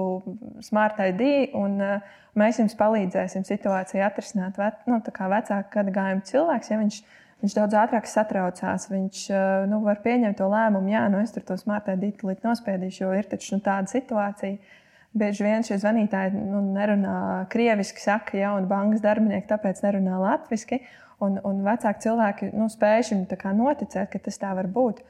smart 0.69 1.01
ID, 1.01 1.55
un 1.57 1.81
uh, 1.81 2.19
mēs 2.37 2.61
jums 2.61 2.77
palīdzēsim 2.77 3.49
situāciju 3.49 4.05
atrisināt. 4.05 4.61
Ve, 4.61 4.69
nu, 4.93 5.01
vecāka 5.01 5.73
gada 5.79 5.97
gājuma 5.97 6.29
cilvēks, 6.29 6.75
ja 6.75 6.83
viņš 6.83 7.01
ir 7.01 7.25
Viņš 7.45 7.55
daudz 7.59 7.77
ātrāk 7.77 8.09
satraucās. 8.09 8.89
Viņš 8.91 9.23
eh, 9.31 9.45
nu, 9.71 9.83
var 9.85 10.01
pieņemt 10.05 10.39
to 10.41 10.49
lēmumu, 10.51 10.91
jā, 10.95 11.05
nu 11.13 11.21
es 11.23 11.35
tur 11.35 11.45
to 11.47 11.59
smartē 11.61 11.97
dītulīt 12.01 12.47
nospiedīšu, 12.47 13.05
jo 13.05 13.13
ir 13.17 13.29
taču 13.31 13.57
nu, 13.57 13.65
tāda 13.65 13.93
situācija. 13.93 14.83
Bieži 15.17 15.47
vien 15.47 15.65
šie 15.65 15.79
zvanītāji 15.81 16.35
nu, 16.37 16.61
nerunā 16.77 17.47
krieviski, 17.53 18.03
saka, 18.05 18.37
ja 18.37 18.53
un 18.57 18.67
bankas 18.69 19.01
darbinieki 19.05 19.49
tāpēc 19.49 19.81
nerunā 19.85 20.21
latviešu. 20.21 20.81
Un, 21.25 21.39
un 21.49 21.63
vecāki 21.65 22.03
cilvēki 22.05 22.51
nu, 22.53 22.67
spēj 22.69 23.07
šim 23.09 23.23
noticēt, 23.57 24.11
ka 24.13 24.19
tas 24.21 24.37
tā 24.37 24.51
var 24.53 24.67
būt. 24.69 25.01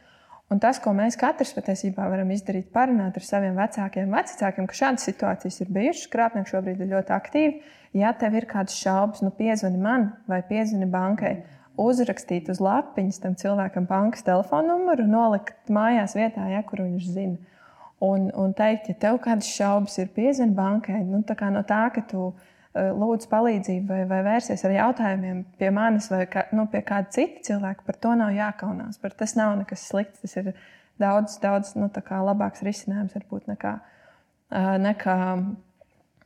Un 0.47 0.61
tas, 0.63 0.79
ko 0.79 0.93
mēs 0.95 1.19
katrs 1.19 1.51
patiesībā 1.57 2.05
varam 2.07 2.31
izdarīt, 2.31 2.69
parunāt 2.71 3.17
ar 3.19 3.25
saviem 3.27 3.57
vecākiem, 3.59 4.13
vecākiem, 4.15 4.69
ka 4.71 4.79
šādas 4.79 5.09
situācijas 5.09 5.59
ir 5.65 5.73
bijušas, 5.75 6.07
krāpnieki 6.13 6.53
šobrīd 6.53 6.85
ir 6.85 6.93
ļoti 6.93 7.15
aktīvi. 7.17 7.57
Ja 7.99 8.13
tev 8.15 8.37
ir 8.39 8.47
kādas 8.47 8.79
šaubas, 8.79 9.25
nu 9.27 9.33
piezvani 9.35 9.83
man 9.83 10.13
vai 10.31 10.45
piezvani 10.47 10.87
bankai, 10.93 11.35
uzrakstīt 11.81 12.51
uz 12.53 12.61
lapiņas 12.63 13.23
tam 13.23 13.37
cilvēkam 13.39 13.87
bankas 13.89 14.27
telefona 14.27 14.75
numuru, 14.75 15.07
nolikt 15.11 15.71
mājās 15.73 16.17
vietā, 16.19 16.49
ja, 16.53 16.65
kur 16.67 16.85
viņš 16.85 17.13
zina. 17.13 17.55
Un, 18.05 18.29
un 18.37 18.53
teikt, 18.53 18.91
ja 18.91 18.99
tev 19.07 19.23
kādas 19.25 19.49
šaubas 19.49 19.97
ir, 20.03 20.11
piezvani 20.13 20.53
bankai, 20.57 21.01
nu, 21.09 21.23
tā 21.25 21.37
no 21.49 21.63
tā, 21.65 21.87
ka 21.95 22.05
tu 22.05 22.29
esi 22.35 22.55
Eh, 22.77 22.91
lūdzu 22.93 23.29
palīdzību 23.31 23.89
vai, 23.89 24.03
vai 24.11 24.19
vērsies 24.27 24.61
ar 24.67 24.73
jautājumiem 24.75 25.45
pie 25.57 25.69
manis 25.73 26.11
vai 26.13 26.27
kā, 26.29 26.43
nu, 26.53 26.67
pie 26.69 26.83
kāda 26.85 27.09
cita 27.15 27.41
cilvēka, 27.47 27.87
par 27.87 27.97
to 28.03 28.13
nav 28.21 28.35
jākaunās. 28.37 28.99
Par 29.01 29.15
tas 29.17 29.33
nav 29.39 29.55
nekas 29.57 29.87
slikts. 29.89 30.21
Tas 30.21 30.37
ir 30.37 30.51
daudz, 31.01 31.39
daudz 31.41 31.73
nu, 31.79 31.89
labāks 31.89 32.65
risinājums 32.67 33.17
varbūt 33.17 33.49
nekā. 33.49 33.73
Eh, 34.51 34.75
nekā 34.83 35.17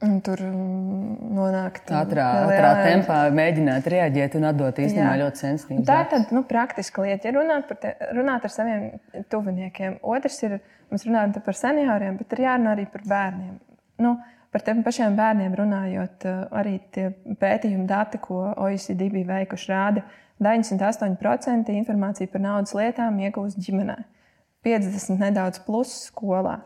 mm, 0.02 0.16
Tur 0.26 0.42
mm, 0.46 1.30
nonākt 1.36 1.92
ātrā, 1.94 2.26
ātrā 2.46 2.72
tempā, 2.86 3.20
mēģināt 3.36 3.86
reaģēt 3.94 4.36
un 4.40 4.48
atdot 4.50 4.82
īstenībā 4.82 5.14
Jā. 5.14 5.20
ļoti 5.22 5.44
sensitīvu. 5.44 5.86
Tā 5.88 6.00
ir 6.04 6.10
tāda 6.14 6.36
nu, 6.36 6.44
praktiska 6.48 7.06
lieta. 7.06 7.30
Ja 7.30 7.36
runāt, 7.38 7.72
te, 7.82 7.94
runāt 8.16 8.48
ar 8.48 8.54
saviem 8.54 8.90
tuviniekiem, 9.32 10.00
otrs 10.16 10.42
ir, 10.48 10.58
mēs 10.92 11.06
runājam 11.08 11.38
par 11.44 11.58
senioriem, 11.58 12.20
bet 12.20 12.36
ir 12.36 12.46
jārunā 12.48 12.76
arī 12.76 12.86
par 12.90 13.06
bērniem. 13.14 13.56
Nu, 14.00 14.18
Par 14.50 14.64
tiem 14.66 14.80
pašiem 14.82 15.14
bērniem 15.14 15.52
runājot, 15.54 16.24
eh, 16.26 16.38
arī 16.58 16.80
tie 16.90 17.10
pētījumi 17.38 17.86
dati, 17.86 18.18
ko 18.18 18.48
OECD 18.58 19.06
bija 19.12 19.28
veikuši, 19.28 19.68
rāda, 19.70 20.02
ka 20.02 20.44
98% 20.46 21.70
informāciju 21.76 22.32
par 22.32 22.42
naudas 22.42 22.74
lietām 22.74 23.20
iegūst 23.22 23.60
ģimenē, 23.62 23.96
50% 24.66 25.22
nedaudz 25.22 25.62
plus 25.66 25.92
skolā. 26.08 26.56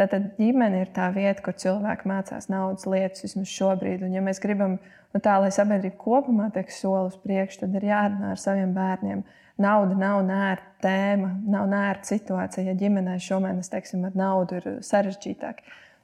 Tātad 0.00 0.32
ģimene 0.38 0.82
ir 0.82 0.90
tā 0.96 1.10
vieta, 1.14 1.42
kur 1.44 1.54
cilvēki 1.58 2.08
mācās 2.08 2.48
naudas 2.50 2.88
lietas 2.88 3.26
vismaz 3.26 3.52
šobrīd. 3.52 4.06
Un, 4.06 4.16
ja 4.16 4.22
mēs 4.24 4.40
gribam, 4.42 4.78
nu, 5.12 5.20
tā, 5.20 5.36
lai 5.42 5.52
sabiedrība 5.54 6.00
kopumā 6.00 6.48
tiek 6.54 6.72
soli 6.72 7.12
uz 7.12 7.18
priekšu, 7.22 7.64
tad 7.64 7.76
ir 7.78 7.88
jārunā 7.90 8.32
ar 8.32 8.40
saviem 8.40 8.72
bērniem. 8.76 9.22
Nauda 9.60 9.94
nav 9.98 10.22
nērta 10.24 10.88
tēma, 10.88 11.34
nav 11.52 11.68
nērta 11.70 12.14
situācija. 12.14 12.64
Ja 12.70 12.78
ģimenē 12.80 13.18
šomēnes, 13.20 13.70
teiksim, 13.70 14.08
ar 14.08 14.16
naudu 14.16 14.62
ir 14.62 14.68
sarežģītāk, 14.86 15.60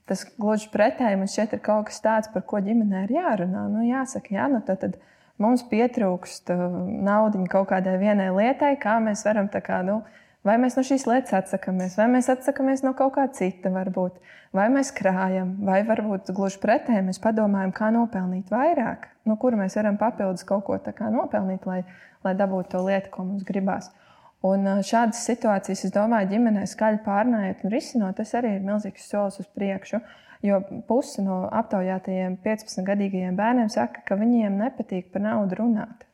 Tas 0.09 0.25
gluži 0.41 0.71
pretēji 0.73 1.19
man 1.21 1.29
šķiet, 1.29 1.59
ir 1.59 1.61
kaut 1.65 1.91
kas 1.91 2.01
tāds, 2.01 2.31
par 2.33 2.45
ko 2.49 2.63
ģimenē 2.65 3.05
ir 3.05 3.15
jārunā. 3.19 3.67
Nu, 3.69 3.83
jāsaka, 3.85 4.33
jā, 4.39 4.47
nu, 4.49 4.63
tad, 4.65 4.81
tad 4.81 4.97
mums 5.41 5.67
pietrūkst 5.69 6.49
uh, 6.55 6.63
naudas 7.05 7.51
kaut 7.53 7.69
kādai 7.75 7.99
vienai 8.01 8.31
lietai, 8.33 8.73
kā 8.81 8.97
mēs 9.05 9.27
varam 9.29 9.51
tā 9.53 9.61
kā. 9.65 9.83
Nu, 9.85 10.01
Vai 10.49 10.55
mēs 10.57 10.79
no 10.79 10.83
šīs 10.87 11.05
lietas 11.05 11.35
atsakāmies, 11.37 11.99
vai 11.99 12.07
mēs 12.09 12.31
atsakāmies 12.33 12.81
no 12.87 12.95
kaut 12.97 13.19
kā 13.19 13.27
cita, 13.37 13.69
varbūt, 13.75 14.15
vai 14.57 14.69
mēs 14.73 14.95
krājam, 14.97 15.51
vai 15.67 15.83
varbūt 15.85 16.31
gluži 16.33 16.61
pretēji 16.63 17.05
mēs 17.05 17.21
padomājam, 17.21 17.75
kā 17.77 17.91
nopelnīt 17.93 18.49
vairāk, 18.55 19.11
no 19.29 19.37
kura 19.43 19.59
mēs 19.61 19.77
varam 19.77 19.99
papildus 20.01 20.47
kaut 20.49 20.65
ko 20.65 20.79
nopelnīt, 21.13 21.67
lai, 21.69 21.83
lai 22.25 22.35
dabūtu 22.39 22.73
to 22.77 22.85
lietu, 22.87 23.13
ko 23.13 23.27
mums 23.29 23.45
gribās. 23.45 23.91
Un 24.49 24.65
šādas 24.87 25.21
situācijas, 25.27 25.85
es 25.85 25.93
domāju, 25.93 26.31
ģimenē 26.33 26.65
skaļi 26.71 27.03
pārnājot 27.05 27.65
un 27.67 27.75
risinot, 27.75 28.17
tas 28.17 28.33
arī 28.39 28.55
ir 28.57 28.65
milzīgs 28.65 29.11
solis 29.11 29.41
uz 29.43 29.53
priekšu. 29.53 30.01
Jo 30.47 30.63
pusi 30.89 31.27
no 31.27 31.43
aptaujātajiem 31.61 32.39
15-gadīgajiem 32.45 33.37
bērniem 33.37 33.69
saka, 33.75 34.07
ka 34.07 34.17
viņiem 34.17 34.61
nepatīk 34.63 35.11
par 35.13 35.27
naudu 35.27 35.59
runāt. 35.59 36.08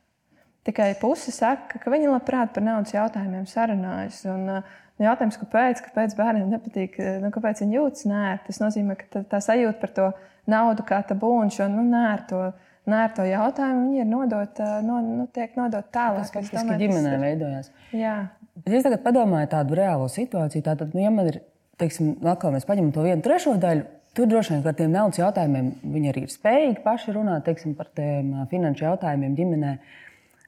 Tikai 0.65 0.95
pusi 1.01 1.33
saka, 1.35 1.79
ka 1.81 1.93
viņi 1.93 2.09
labprāt 2.09 2.55
par 2.55 2.65
naudas 2.65 2.95
jautājumiem 2.95 3.45
sarunājas. 3.51 4.23
Un, 4.33 4.63
jautājums, 5.03 5.37
kāpēc, 5.41 5.83
kāpēc 5.89 6.15
bērniem 6.17 6.53
nepatīk, 6.55 6.97
nu, 7.21 7.31
kāpēc 7.35 7.65
viņi 7.65 7.77
jūtas 7.77 8.07
nērti, 8.09 8.47
tas 8.49 8.63
nozīmē, 8.63 8.97
ka 9.01 9.11
tā, 9.11 9.25
tā 9.35 9.43
sajūta 9.45 9.81
par 9.83 9.93
to 9.97 10.13
naudu 10.49 10.87
kā 10.87 11.03
tabu 11.09 11.35
un 11.41 11.53
šo 11.53 11.69
nu, 11.73 11.85
nērto 11.89 12.47
nērto 12.91 13.25
jautājumu, 13.25 13.89
viņi 13.89 14.03
ir 14.03 14.09
nodota, 14.09 14.69
no, 14.85 15.01
nu, 15.05 15.27
tiek 15.33 15.57
nodota 15.59 15.87
tālāk. 15.95 16.29
Tas 16.29 16.35
faktiski 16.35 16.79
ģimenē 16.83 17.17
veidojās. 17.23 17.71
Jā. 17.97 18.17
Bet 18.61 18.79
es 18.79 18.87
tagad 18.87 19.03
padomāju 19.07 19.51
tādu 19.55 19.79
reālo 19.79 20.09
situāciju. 20.13 20.65
Tātad, 20.67 20.95
nu, 20.95 21.03
ja 21.03 21.13
man 21.15 21.31
ir, 21.33 21.41
teiksim, 21.81 22.15
atkal 22.31 22.55
mēs 22.55 22.69
paņemam 22.69 22.93
to 22.95 23.05
vienu 23.07 23.25
trešo 23.25 23.57
daļu, 23.63 23.87
tur 24.15 24.29
droši 24.31 24.55
vien 24.55 24.65
par 24.67 24.77
tiem 24.79 24.93
naudas 24.95 25.19
jautājumiem 25.19 25.73
viņi 25.95 26.13
arī 26.13 26.27
ir 26.27 26.35
spējīgi 26.35 26.85
paši 26.85 27.17
runāt 27.17 27.49
teiksim, 27.49 27.75
par 27.79 27.89
tiem 27.97 28.35
finanšu 28.53 28.87
jautājumiem 28.87 29.35
ģimenē. 29.41 29.75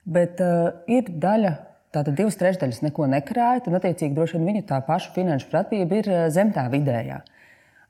Bet 0.06 0.42
uh, 0.44 0.70
ir 0.90 1.08
daļa. 1.10 1.54
Tātad 1.96 2.16
divas 2.18 2.36
trešdaļas 2.36 2.82
neko 2.84 3.06
nekrāja, 3.08 3.62
un, 3.70 3.78
attiecīgi, 3.78 4.14
droši 4.14 4.36
vien 4.36 4.50
viņa 4.50 4.66
tā 4.68 4.82
paša 4.84 5.14
finanšu 5.14 5.48
pratība 5.48 6.02
ir 6.02 6.10
zem 6.34 6.50
tā 6.52 6.66
vidējā. 6.72 7.22
Uh, 7.22 7.36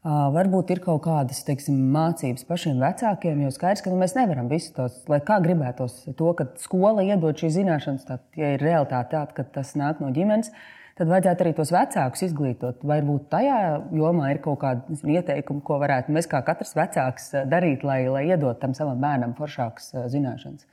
Varbūt 0.07 0.69
ir 0.71 0.79
kaut 0.85 1.01
kādas 1.03 1.41
teiksim, 1.43 1.79
mācības 1.91 2.45
pašiem 2.47 2.79
vecākiem, 2.79 3.41
jo 3.43 3.49
skaidrs, 3.51 3.83
ka 3.83 3.91
nu, 3.91 3.97
mēs 3.99 4.13
nevaram 4.15 4.47
visu 4.47 4.71
tos, 4.77 5.01
lai 5.11 5.19
kā 5.25 5.41
gribētos 5.43 5.97
to, 6.15 6.29
ka 6.39 6.47
skola 6.63 7.03
iedod 7.03 7.35
šīs 7.35 7.57
zināšanas, 7.57 8.05
tad, 8.07 8.23
ja 8.39 8.53
ir 8.55 8.63
realitāte 8.63 9.17
tāda, 9.17 9.35
ka 9.35 9.43
tas 9.57 9.73
nāk 9.75 9.99
no 10.05 10.13
ģimenes, 10.15 10.53
tad 11.01 11.11
vajadzētu 11.11 11.43
arī 11.43 11.55
tos 11.59 11.75
vecākus 11.75 12.23
izglītot. 12.29 12.87
Varbūt 12.87 13.27
tajā 13.35 13.59
jomā 13.99 14.31
ir 14.31 14.41
kaut 14.45 14.61
kāda 14.63 15.01
ieteikuma, 15.17 15.65
ko 15.67 15.81
varētu 15.83 16.15
mēs 16.15 16.31
kā 16.31 16.45
katrs 16.47 16.77
vecāks 16.79 17.33
darīt, 17.51 17.83
lai, 17.83 18.05
lai 18.07 18.29
iedot 18.29 18.63
tam 18.63 18.79
savam 18.79 19.03
bērnam 19.03 19.35
foršākas 19.41 19.91
zināšanas. 20.15 20.71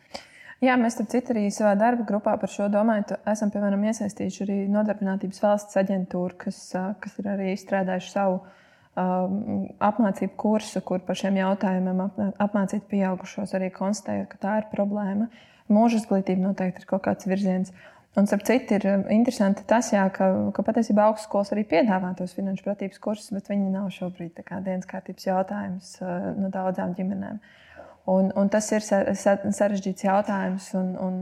Jā, 0.63 0.77
mēs 0.79 0.95
tam 0.95 1.07
citu 1.11 1.33
arī 1.33 1.49
savā 1.51 1.73
darba 1.75 2.05
grupā 2.07 2.37
par 2.39 2.51
šo 2.51 2.69
domāju. 2.71 3.17
Esam, 3.27 3.51
piemēram, 3.51 3.83
iesaistījuši 3.89 4.43
arī 4.45 4.57
Nodarbinātības 4.71 5.41
valsts 5.43 5.79
aģentūru, 5.81 6.37
kas, 6.45 6.59
kas 7.03 7.17
ir 7.19 7.31
arī 7.33 7.51
izstrādājuši 7.51 8.13
savu 8.13 8.43
Um, 8.93 9.71
apmācību 9.81 10.35
kursu, 10.37 10.77
kur 10.85 10.99
par 11.01 11.17
šiem 11.17 11.39
jautājumiem 11.39 12.03
apmācīt 12.43 12.83
pieaugušos, 12.91 13.55
arī 13.57 13.71
konstatējot, 13.73 14.27
ka 14.29 14.37
tā 14.43 14.57
ir 14.59 14.67
problēma. 14.69 15.31
Mūža 15.73 15.97
izglītība 16.03 16.43
noteikti 16.43 16.83
ir 16.83 16.89
kaut 16.91 17.01
kāds 17.07 17.25
virziens. 17.25 17.73
Un, 18.13 18.27
starp 18.29 18.43
citu, 18.45 18.77
ir 18.77 19.07
interesanti 19.15 19.65
tas, 19.65 19.89
jā, 19.95 20.03
ka, 20.13 20.27
ka 20.53 20.65
patiesībā 20.67 21.07
augstskolas 21.09 21.49
arī 21.55 21.63
piedāvā 21.71 22.11
tos 22.19 22.35
finanšu 22.37 22.67
pratības 22.67 23.01
kursus, 23.01 23.31
bet 23.33 23.49
viņi 23.49 23.73
nav 23.73 23.89
šobrīd 23.95 24.37
dienas 24.37 24.85
kārtības 24.85 25.25
jautājums 25.25 25.95
uh, 26.03 26.29
no 26.37 26.53
daudzām 26.53 26.93
ģimenēm. 26.93 27.41
Un, 28.05 28.31
un 28.35 28.49
tas 28.51 28.67
ir 28.71 28.83
sarežģīts 28.83 30.03
jautājums. 30.03 30.69
Un, 30.75 30.93
un, 30.99 31.19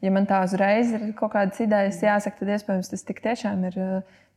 ja 0.00 0.10
man 0.14 0.26
tā 0.26 0.42
uzreiz 0.46 0.92
ir 0.94 1.08
kaut 1.18 1.32
kādas 1.34 1.60
idejas, 1.60 2.02
jāsaka, 2.02 2.38
tad 2.38 2.52
iespējams 2.56 2.92
tas 2.92 3.06
tiešām 3.06 3.64
ir 3.70 3.78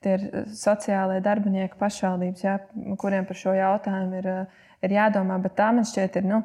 tie 0.05 0.17
ir 0.19 0.27
eh, 0.29 0.45
sociālai 0.55 1.21
darbinieki 1.25 1.79
pašvaldības, 1.79 2.45
jā, 2.45 2.59
kuriem 3.01 3.25
par 3.27 3.39
šo 3.39 3.55
jautājumu 3.57 4.21
ir, 4.21 4.29
eh, 4.31 4.69
ir 4.85 4.95
jādomā. 4.99 5.39
Bet 5.43 5.57
tā 5.59 5.71
man 5.75 5.87
šķiet, 5.87 6.21
ir. 6.21 6.29
Nu, 6.35 6.43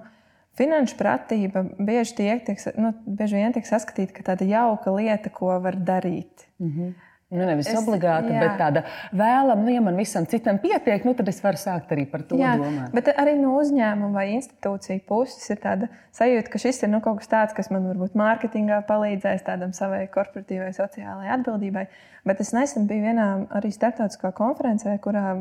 Finanšu 0.58 0.96
pratība 0.98 1.62
bieži, 1.78 2.16
tiek, 2.18 2.40
tiek, 2.44 2.58
nu, 2.76 2.90
bieži 3.06 3.38
vien 3.38 3.52
tiek 3.54 3.64
saskatīta 3.64 4.16
kā 4.16 4.24
tāda 4.26 4.44
jauka 4.44 4.90
lieta, 4.92 5.30
ko 5.32 5.54
var 5.62 5.78
darīt. 5.78 6.48
Mm 6.58 6.72
-hmm. 6.72 6.88
Nu, 7.30 7.44
nevis 7.46 7.68
es, 7.70 7.76
obligāti, 7.78 8.32
jā. 8.34 8.40
bet 8.42 8.56
tāda 8.58 8.80
vēlama, 9.14 9.62
nu, 9.62 9.70
ja 9.70 9.80
man 9.86 9.94
visam 9.94 10.24
citam 10.26 10.56
pietiek, 10.58 11.04
nu, 11.06 11.12
tad 11.14 11.28
es 11.30 11.36
varu 11.44 11.60
sākt 11.62 11.92
arī 11.94 12.02
par 12.10 12.24
to 12.26 12.34
jā, 12.40 12.56
domāt. 12.58 12.88
Bet 12.96 13.12
arī 13.12 13.36
no 13.38 13.52
uzņēmuma 13.60 14.10
vai 14.16 14.24
institūcija 14.32 15.04
puses 15.06 15.44
ir 15.54 15.60
tāda 15.62 15.86
sajūta, 16.16 16.50
ka 16.50 16.58
šis 16.58 16.82
ir 16.82 16.90
nu, 16.90 16.98
kaut 17.04 17.20
kas 17.20 17.30
tāds, 17.30 17.54
kas 17.54 17.70
man 17.70 17.86
varbūt 17.86 18.16
mārketingā 18.18 18.80
palīdzēs 18.88 19.44
tādam 19.46 19.70
savai 19.76 20.08
korporatīvai 20.10 20.72
sociālajai 20.74 21.30
atbildībai. 21.36 21.84
Bet 22.26 22.42
es 22.42 22.50
nesen 22.52 22.88
biju 22.90 23.06
vienā 23.06 23.28
arī 23.60 23.70
starptautiskā 23.76 24.32
konferencē, 24.34 24.96
kurā 25.04 25.38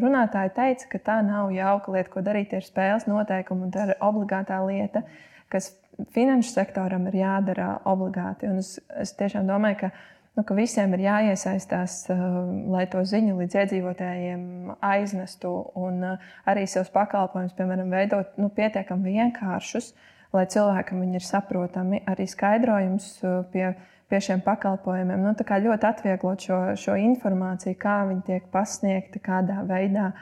runātāji 0.00 0.54
teica, 0.56 0.88
ka 0.94 1.02
tā 1.10 1.18
nav 1.26 1.52
jauka 1.52 1.92
lieta, 1.92 2.12
ko 2.14 2.24
darīt 2.24 2.56
ar 2.56 2.64
spēles 2.64 3.04
noteikumu, 3.10 3.68
un 3.68 3.76
tā 3.76 3.84
ir 3.90 3.94
obligātā 4.00 4.62
lieta, 4.64 5.04
kas 5.52 5.74
finanšu 6.16 6.56
sektoram 6.56 7.04
ir 7.12 7.20
jādara 7.20 7.74
obligāti. 7.84 8.48
Un 8.48 8.64
es, 8.64 8.78
es 8.96 9.12
tiešām 9.20 9.44
domāju, 9.52 9.84
ka 9.84 9.92
nu, 10.34 10.44
ka 10.48 10.56
visiem 10.56 10.94
ir 10.96 11.04
jāiesaistās, 11.04 11.98
uh, 12.12 12.38
lai 12.72 12.86
to 12.92 13.02
ziņu 13.08 13.36
līdz 13.42 13.58
iedzīvotājiem 13.62 14.72
aiznestu 14.88 15.52
un 15.78 16.00
uh, 16.14 16.32
arī 16.48 16.64
savus 16.70 16.92
pakalpojumus, 16.94 17.54
piemēram, 17.58 17.92
veidot 17.92 18.40
nu, 18.40 18.48
pietiekami 18.56 19.16
vienkāršus, 19.18 19.92
lai 20.32 20.46
cilvēkam 20.48 21.04
viņi 21.04 21.20
ir 21.20 21.26
saprotami, 21.26 22.02
arī 22.08 22.28
skaidrojums 22.30 23.08
uh, 23.26 23.42
pie, 23.52 23.74
pie 24.08 24.22
šiem 24.24 24.44
pakalpojumiem. 24.46 25.20
Nu, 25.20 25.36
ļoti 25.36 25.90
atvieglot 25.90 26.48
šo, 26.48 26.60
šo 26.80 26.96
informāciju, 26.96 27.76
kā 27.80 28.02
viņi 28.08 28.28
tiek 28.30 28.52
pasniegti, 28.54 29.20
kādā 29.24 29.64
veidā. 29.68 30.12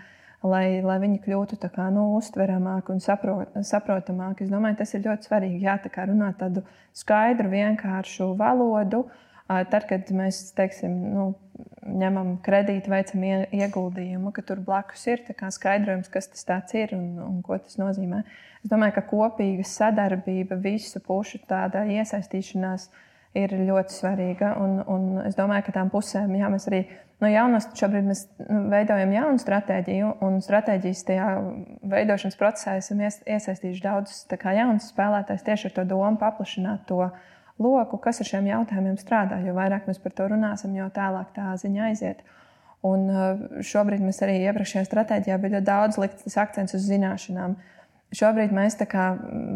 Lai, 0.40 0.81
lai 0.81 0.95
viņi 1.02 1.19
kļūtu 1.21 1.59
kā, 1.69 1.90
nu, 1.93 2.14
uztveramāki 2.17 2.95
un 2.95 3.02
saprot, 3.05 3.59
saprotamāki. 3.61 4.47
Es 4.47 4.49
domāju, 4.49 4.79
tas 4.79 4.95
ir 4.97 5.02
ļoti 5.05 5.29
svarīgi. 5.29 5.59
Jā, 5.67 5.75
tā 5.85 6.07
runāt 6.09 6.38
tādu 6.40 6.62
skaidru, 6.97 7.50
vienkāršu 7.52 8.31
valodu, 8.40 9.02
uh, 9.05 9.26
Tad, 9.50 9.87
kad 9.90 10.11
mēs 10.14 10.52
teiksim, 10.54 10.92
nu, 11.11 11.25
ņemam 11.83 12.37
kredītu, 12.45 12.92
veicam 12.92 13.25
ieguldījumu, 13.50 14.30
ka 14.37 14.45
tur 14.47 14.61
blakus 14.62 15.02
ir 15.11 15.25
skaidrojums, 15.26 16.11
kas 16.12 16.30
tas 16.30 16.75
ir 16.78 16.95
un, 16.95 17.16
un 17.25 17.40
ko 17.42 17.59
tas 17.59 17.75
nozīmē. 17.80 18.23
Es 18.62 18.71
domāju, 18.71 18.95
ka 18.99 19.07
kopīga 19.11 19.66
sadarbība, 19.66 20.61
visu 20.61 21.02
pušu 21.02 21.40
iesaistīšanās 21.50 22.90
ir 23.40 23.54
ļoti 23.66 23.97
svarīga. 23.97 24.52
Un, 24.61 24.80
un 24.87 25.23
es 25.25 25.38
domāju, 25.38 25.66
ka 25.66 25.78
tām 25.80 25.90
pusēm, 25.90 26.37
jā, 26.38 26.50
mēs 26.52 26.69
arī 26.71 26.85
no 27.21 27.30
jaunas, 27.30 27.66
šobrīd 27.78 28.07
mēs 28.07 28.25
nu, 28.45 28.62
veidojam 28.73 29.16
jaunu 29.16 29.42
stratēģiju, 29.42 30.12
un 30.26 30.38
stratēģijas 30.45 31.02
tajā 31.09 31.26
veidošanas 31.90 32.38
procesā 32.40 32.76
esam 32.80 33.02
iesaistījuši 33.02 33.85
daudzus 33.85 34.25
jaunus 34.30 34.90
spēlētājus 34.95 35.47
tieši 35.47 35.71
ar 35.71 35.76
to 35.80 35.87
domu 35.90 36.21
paplašināt 36.23 36.87
to 36.88 37.02
loku, 37.61 37.99
kas 38.02 38.23
ar 38.23 38.29
šiem 38.29 38.49
jautājumiem 38.50 38.99
strādā. 39.00 39.40
Jo 39.45 39.55
vairāk 39.57 39.88
mēs 39.88 40.00
par 40.02 40.14
to 40.17 40.29
runāsim, 40.33 40.75
jo 40.79 40.88
tālāk 40.95 41.35
tā 41.37 41.52
ziņa 41.61 41.90
aiziet. 41.90 42.23
Un 42.87 43.05
uh, 43.12 43.43
šobrīd 43.67 44.00
mēs 44.00 44.23
arī 44.25 44.38
iepriekšējā 44.47 44.87
stratēģijā 44.88 45.37
bija 45.43 45.59
ļoti 45.59 45.69
daudz 45.69 46.00
likts 46.00 46.38
akcents 46.40 46.76
uz 46.79 46.87
zināšanām. 46.88 47.59
Šobrīd 48.17 48.55
mēs 48.57 48.79
kā, 48.90 49.12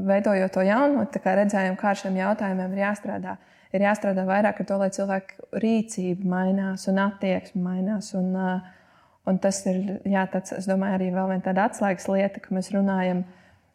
veidojot 0.06 0.52
to 0.54 0.62
jaunu, 0.62 1.06
kā 1.16 1.34
redzējām, 1.40 1.78
kā 1.80 1.90
ar 1.94 1.98
šiem 1.98 2.20
jautājumiem 2.20 2.76
ir 2.76 2.82
jāstrādā. 2.84 3.38
Ir 3.74 3.82
jāstrādā 3.82 4.22
vairāk 4.28 4.60
ar 4.60 4.68
to, 4.68 4.76
lai 4.78 4.90
cilvēku 4.94 5.48
rīcība 5.64 6.28
mainās 6.30 6.84
un 6.92 7.00
attieksme 7.02 7.64
mainās. 7.64 8.12
Un, 8.14 8.28
uh, 8.36 8.84
un 9.26 9.40
tas 9.42 9.64
ir 9.72 9.80
jā, 10.04 10.26
tāds, 10.30 10.68
domāju, 10.68 11.00
arī 11.00 11.08
viena 11.16 11.40
tāda 11.42 11.64
atslēgas 11.70 12.06
lieta, 12.12 12.44
ka 12.44 12.54
mēs 12.54 12.70
runājam 12.76 13.24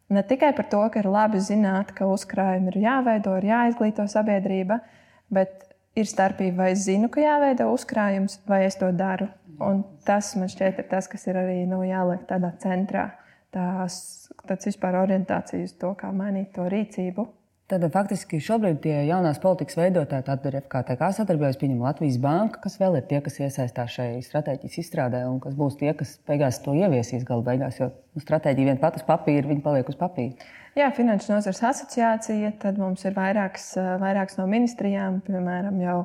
ne 0.09 0.23
tikai 0.23 0.51
par 0.57 0.67
to, 0.71 0.81
ka 0.93 1.03
ir 1.03 1.09
labi 1.09 1.41
zināt, 1.43 1.93
ka 1.97 2.07
uzkrājumi 2.09 2.73
ir 2.73 2.79
jāveido, 2.83 3.35
ir 3.39 3.49
jāizglīto 3.51 4.05
sabiedrība, 4.09 4.79
bet 5.33 5.69
ir 5.99 6.09
starpība, 6.09 6.63
vai 6.63 6.71
es 6.73 6.85
zinu, 6.87 7.09
ka 7.13 7.23
jāveido 7.23 7.69
uzkrājums, 7.73 8.39
vai 8.49 8.63
es 8.67 8.79
to 8.79 8.91
daru. 8.95 9.29
Un 9.59 9.83
tas 10.07 10.31
man 10.39 10.51
šķiet, 10.51 10.79
ir 10.79 10.87
tas, 10.91 11.09
kas 11.11 11.27
ir 11.27 11.39
arī 11.41 11.63
nu, 11.67 11.81
jāliek 11.83 12.23
tādā 12.29 12.53
centrā. 12.63 13.09
Tās, 13.53 14.29
tāds 14.45 14.69
vispār 14.69 14.99
orientācijas 15.01 15.73
to, 15.81 15.91
kā 15.97 16.11
mainīt 16.15 16.53
to 16.55 16.67
rīcību. 16.69 17.25
Tad 17.69 17.83
faktiski 17.93 18.39
šobrīd 18.41 18.79
tie 18.81 18.95
jaunās 19.05 19.37
politikas 19.43 19.75
veidotāji, 19.77 20.25
tad 20.25 20.45
ir 20.49 20.55
FKTK 20.63 21.11
sadarbības, 21.13 21.57
pieņem 21.61 21.83
Latvijas 21.85 22.15
banka, 22.23 22.63
kas 22.63 22.79
vēl 22.81 22.97
ir 22.97 23.03
tie, 23.05 23.19
kas 23.21 23.35
iesaistās 23.43 23.93
šajā 23.93 24.23
stratēģijas 24.25 24.77
izstrādē 24.81 25.19
un 25.29 25.35
kas 25.43 25.53
būs 25.59 25.77
tie, 25.77 25.91
kas 25.99 26.15
beigās 26.25 26.57
to 26.65 26.73
ieviesīs 26.73 27.27
galu 27.27 27.45
beigās. 27.45 27.77
Jo 27.77 27.91
nu, 27.91 28.23
stratēģija 28.23 28.71
vien 28.71 28.81
pati 28.81 28.97
uz 28.97 29.05
papīra, 29.05 29.45
viņa 29.51 29.61
paliek 29.67 29.91
uz 29.93 29.99
papīra. 29.99 30.49
Jā, 30.79 30.89
Finanšu 30.97 31.35
nozars 31.35 31.61
asociācija, 31.69 32.55
tad 32.63 32.81
mums 32.81 33.05
ir 33.05 33.13
vairākas, 33.13 33.69
vairākas 34.01 34.41
no 34.41 34.49
ministrijām, 34.49 35.21
piemēram, 35.29 35.77
jau 35.85 35.99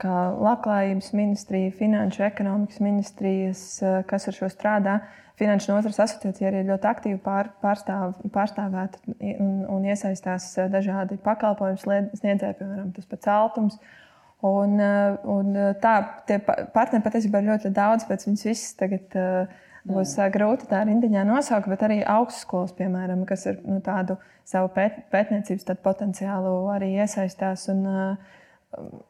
kā, 0.00 0.16
Labklājības 0.48 1.12
ministrija, 1.12 1.76
Finanšu 1.76 2.24
ekonomikas 2.24 2.80
ministrijas, 2.88 3.66
kas 4.08 4.30
ar 4.32 4.40
šo 4.40 4.48
strādā. 4.56 5.00
Finanšu 5.38 5.70
nozars 5.70 6.00
asociācija 6.02 6.50
arī 6.50 6.64
ļoti 6.66 6.90
aktīvi 6.90 7.20
pār, 7.22 7.52
pārstāv, 7.62 8.16
pārstāvēta 8.34 8.98
un, 9.38 9.62
un 9.70 9.86
iesaistās 9.86 10.50
dažādi 10.72 11.20
pakalpojumu 11.22 11.78
sniedzēji, 12.18 12.58
piemēram, 12.58 12.90
tas 12.96 13.06
pats 13.10 13.30
Altums. 13.30 13.78
Un, 14.48 14.76
un 15.26 15.54
tā, 15.82 15.94
tie 16.28 16.36
partneri 16.42 17.02
patiesībā 17.02 17.40
ir 17.42 17.48
ļoti 17.52 17.72
daudz, 17.74 18.04
pēc 18.06 18.28
viņas 18.28 18.44
visas 18.46 18.76
tagad 18.78 19.16
uh, 19.18 19.56
Būs 19.88 20.16
Jā. 20.18 20.26
grūti 20.32 20.68
tā 20.68 20.82
rindiņā 20.84 21.22
nosaukt, 21.28 21.68
bet 21.70 21.82
arī 21.86 22.00
augstskolas, 22.04 22.74
piemēram, 22.76 23.22
kas 23.28 23.46
ir 23.48 23.60
nu, 23.64 23.78
tādu 23.84 24.18
savu 24.48 24.68
pēt, 24.74 25.04
pētniecības 25.12 25.78
potenciālu 25.84 26.52
arī 26.74 26.92
iesaistās. 26.98 27.68
Un, 27.72 27.86
uh, 27.88 28.36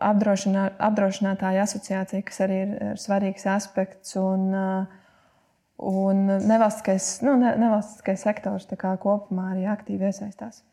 apdrošinā, 0.05 0.69
apdrošinātāja 0.87 1.65
asociācija, 1.67 2.23
kas 2.27 2.45
arī 2.45 2.61
ir, 2.63 2.75
ir 2.91 3.01
svarīgs 3.03 3.49
aspekts. 3.51 4.15
Un, 4.21 4.45
uh, 4.55 5.08
un 5.79 6.25
nevalstiskais, 6.27 7.21
nu, 7.23 7.37
ne, 7.39 7.55
nevalstiskais 7.61 8.25
sektors 8.27 8.67
kopumā 8.77 9.53
arī 9.53 9.69
aktīvi 9.71 10.11
iesaistās. 10.11 10.65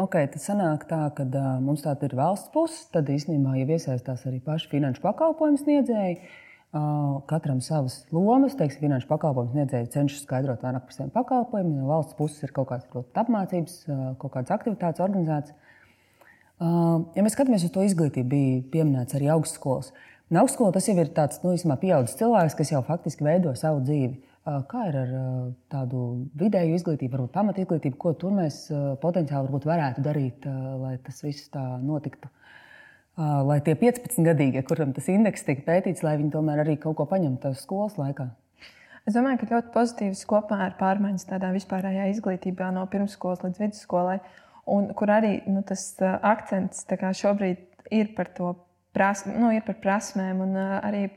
Ok, 0.00 0.16
tad 0.32 0.42
sanāk 0.42 0.88
tā, 0.90 1.04
ka 1.14 1.22
uh, 1.22 1.50
mums 1.62 1.84
tāda 1.84 2.08
ir 2.08 2.16
valsts 2.18 2.50
puse, 2.50 2.80
tad 2.90 3.06
īstenībā 3.14 3.52
jau 3.60 3.68
iesaistās 3.76 4.24
arī 4.26 4.40
paši 4.42 4.72
finanšu 4.72 5.04
pakalpojumu 5.04 5.60
sniedzēji. 5.60 6.16
Uh, 6.18 7.20
Katram 7.30 7.60
savas 7.62 8.00
lomas, 8.10 8.56
teiksim, 8.58 8.88
finanšu 8.88 9.06
pakalpojumu 9.06 9.54
sniedzēji 9.54 9.92
cenšas 9.94 10.24
skaidrot 10.26 10.64
vairāk 10.66 10.88
par 10.88 10.96
saviem 10.96 11.12
pakalpojumiem. 11.14 11.76
No 11.78 11.92
valsts 11.92 12.16
puses 12.18 12.42
ir 12.42 12.50
kaut 12.56 12.72
kādas 12.72 12.88
protams, 12.90 13.14
apmācības, 13.22 13.76
kaut 14.18 14.32
kādas 14.34 14.50
aktivitātes 14.56 15.04
organizētas. 15.04 15.54
Ja 16.58 17.22
mēs 17.22 17.36
skatāmies 17.36 17.68
uz 17.68 17.70
to 17.74 17.84
izglītību, 17.86 18.26
bija 18.30 18.58
pieminēts 18.74 19.14
arī 19.14 19.30
augstskolas. 19.30 19.92
Un 20.32 20.40
augstskola 20.40 20.72
tas 20.74 20.86
jau 20.88 20.96
ir 20.98 21.10
tāds 21.16 21.42
nu, 21.44 21.52
pieaugušs 21.54 22.16
cilvēks, 22.20 22.56
kas 22.58 22.72
jau 22.72 22.80
faktiski 22.86 23.26
veido 23.26 23.52
savu 23.58 23.82
dzīvi. 23.84 24.14
Kā 24.68 24.86
ir 24.90 24.96
ar 25.00 25.12
tādu 25.72 26.00
vidēju 26.40 26.76
izglītību, 26.76 27.12
varbūt 27.16 27.32
pamatu 27.32 27.62
izglītību, 27.62 27.96
ko 28.00 28.12
tur 28.20 28.34
mēs 28.36 28.66
potenciāli 29.00 29.60
varētu 29.64 30.04
darīt, 30.04 30.48
lai 30.80 30.96
tas 31.04 31.22
viss 31.24 31.52
tā 31.52 31.64
notiktu? 31.80 32.28
lai 33.16 33.60
tie 33.62 33.74
15-gadīgie, 33.78 34.62
kuriem 34.66 34.94
tas 34.94 35.08
indeks 35.12 35.46
tiek 35.46 35.62
pētīts, 35.66 36.02
lai 36.02 36.16
viņi 36.18 36.32
tomēr 36.34 36.64
arī 36.64 36.76
kaut 36.82 36.96
ko 36.98 37.06
paņemtu 37.10 37.52
skolas 37.58 37.98
laikā? 38.00 38.26
Es 39.04 39.14
domāju, 39.14 39.42
ka 39.42 39.50
ļoti 39.50 39.72
pozitīvs 39.74 40.24
kopā 40.26 40.58
ar 40.66 40.76
pārmaiņas 40.80 41.28
tādā 41.28 41.52
vispārējā 41.54 42.08
izglītībā 42.14 42.70
no 42.74 42.86
pirmsskolas 42.90 43.44
līdz 43.44 43.60
vidusskolai, 43.60 44.18
un 44.66 44.88
kur 44.96 45.12
arī 45.12 45.36
nu, 45.46 45.62
tas 45.66 45.92
akcents 46.00 46.86
šobrīd 47.20 47.60
ir 47.92 48.14
par 48.16 48.32
to 48.34 48.54
prasme, 48.94 49.34
nu, 49.40 49.50
ir 49.54 49.64
par 49.66 49.76
prasmēm 49.82 50.40
un 50.44 50.56
arī 50.58 51.08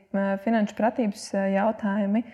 finanšu 0.44 0.76
pratības 0.78 1.30
jautājumi. 1.54 2.24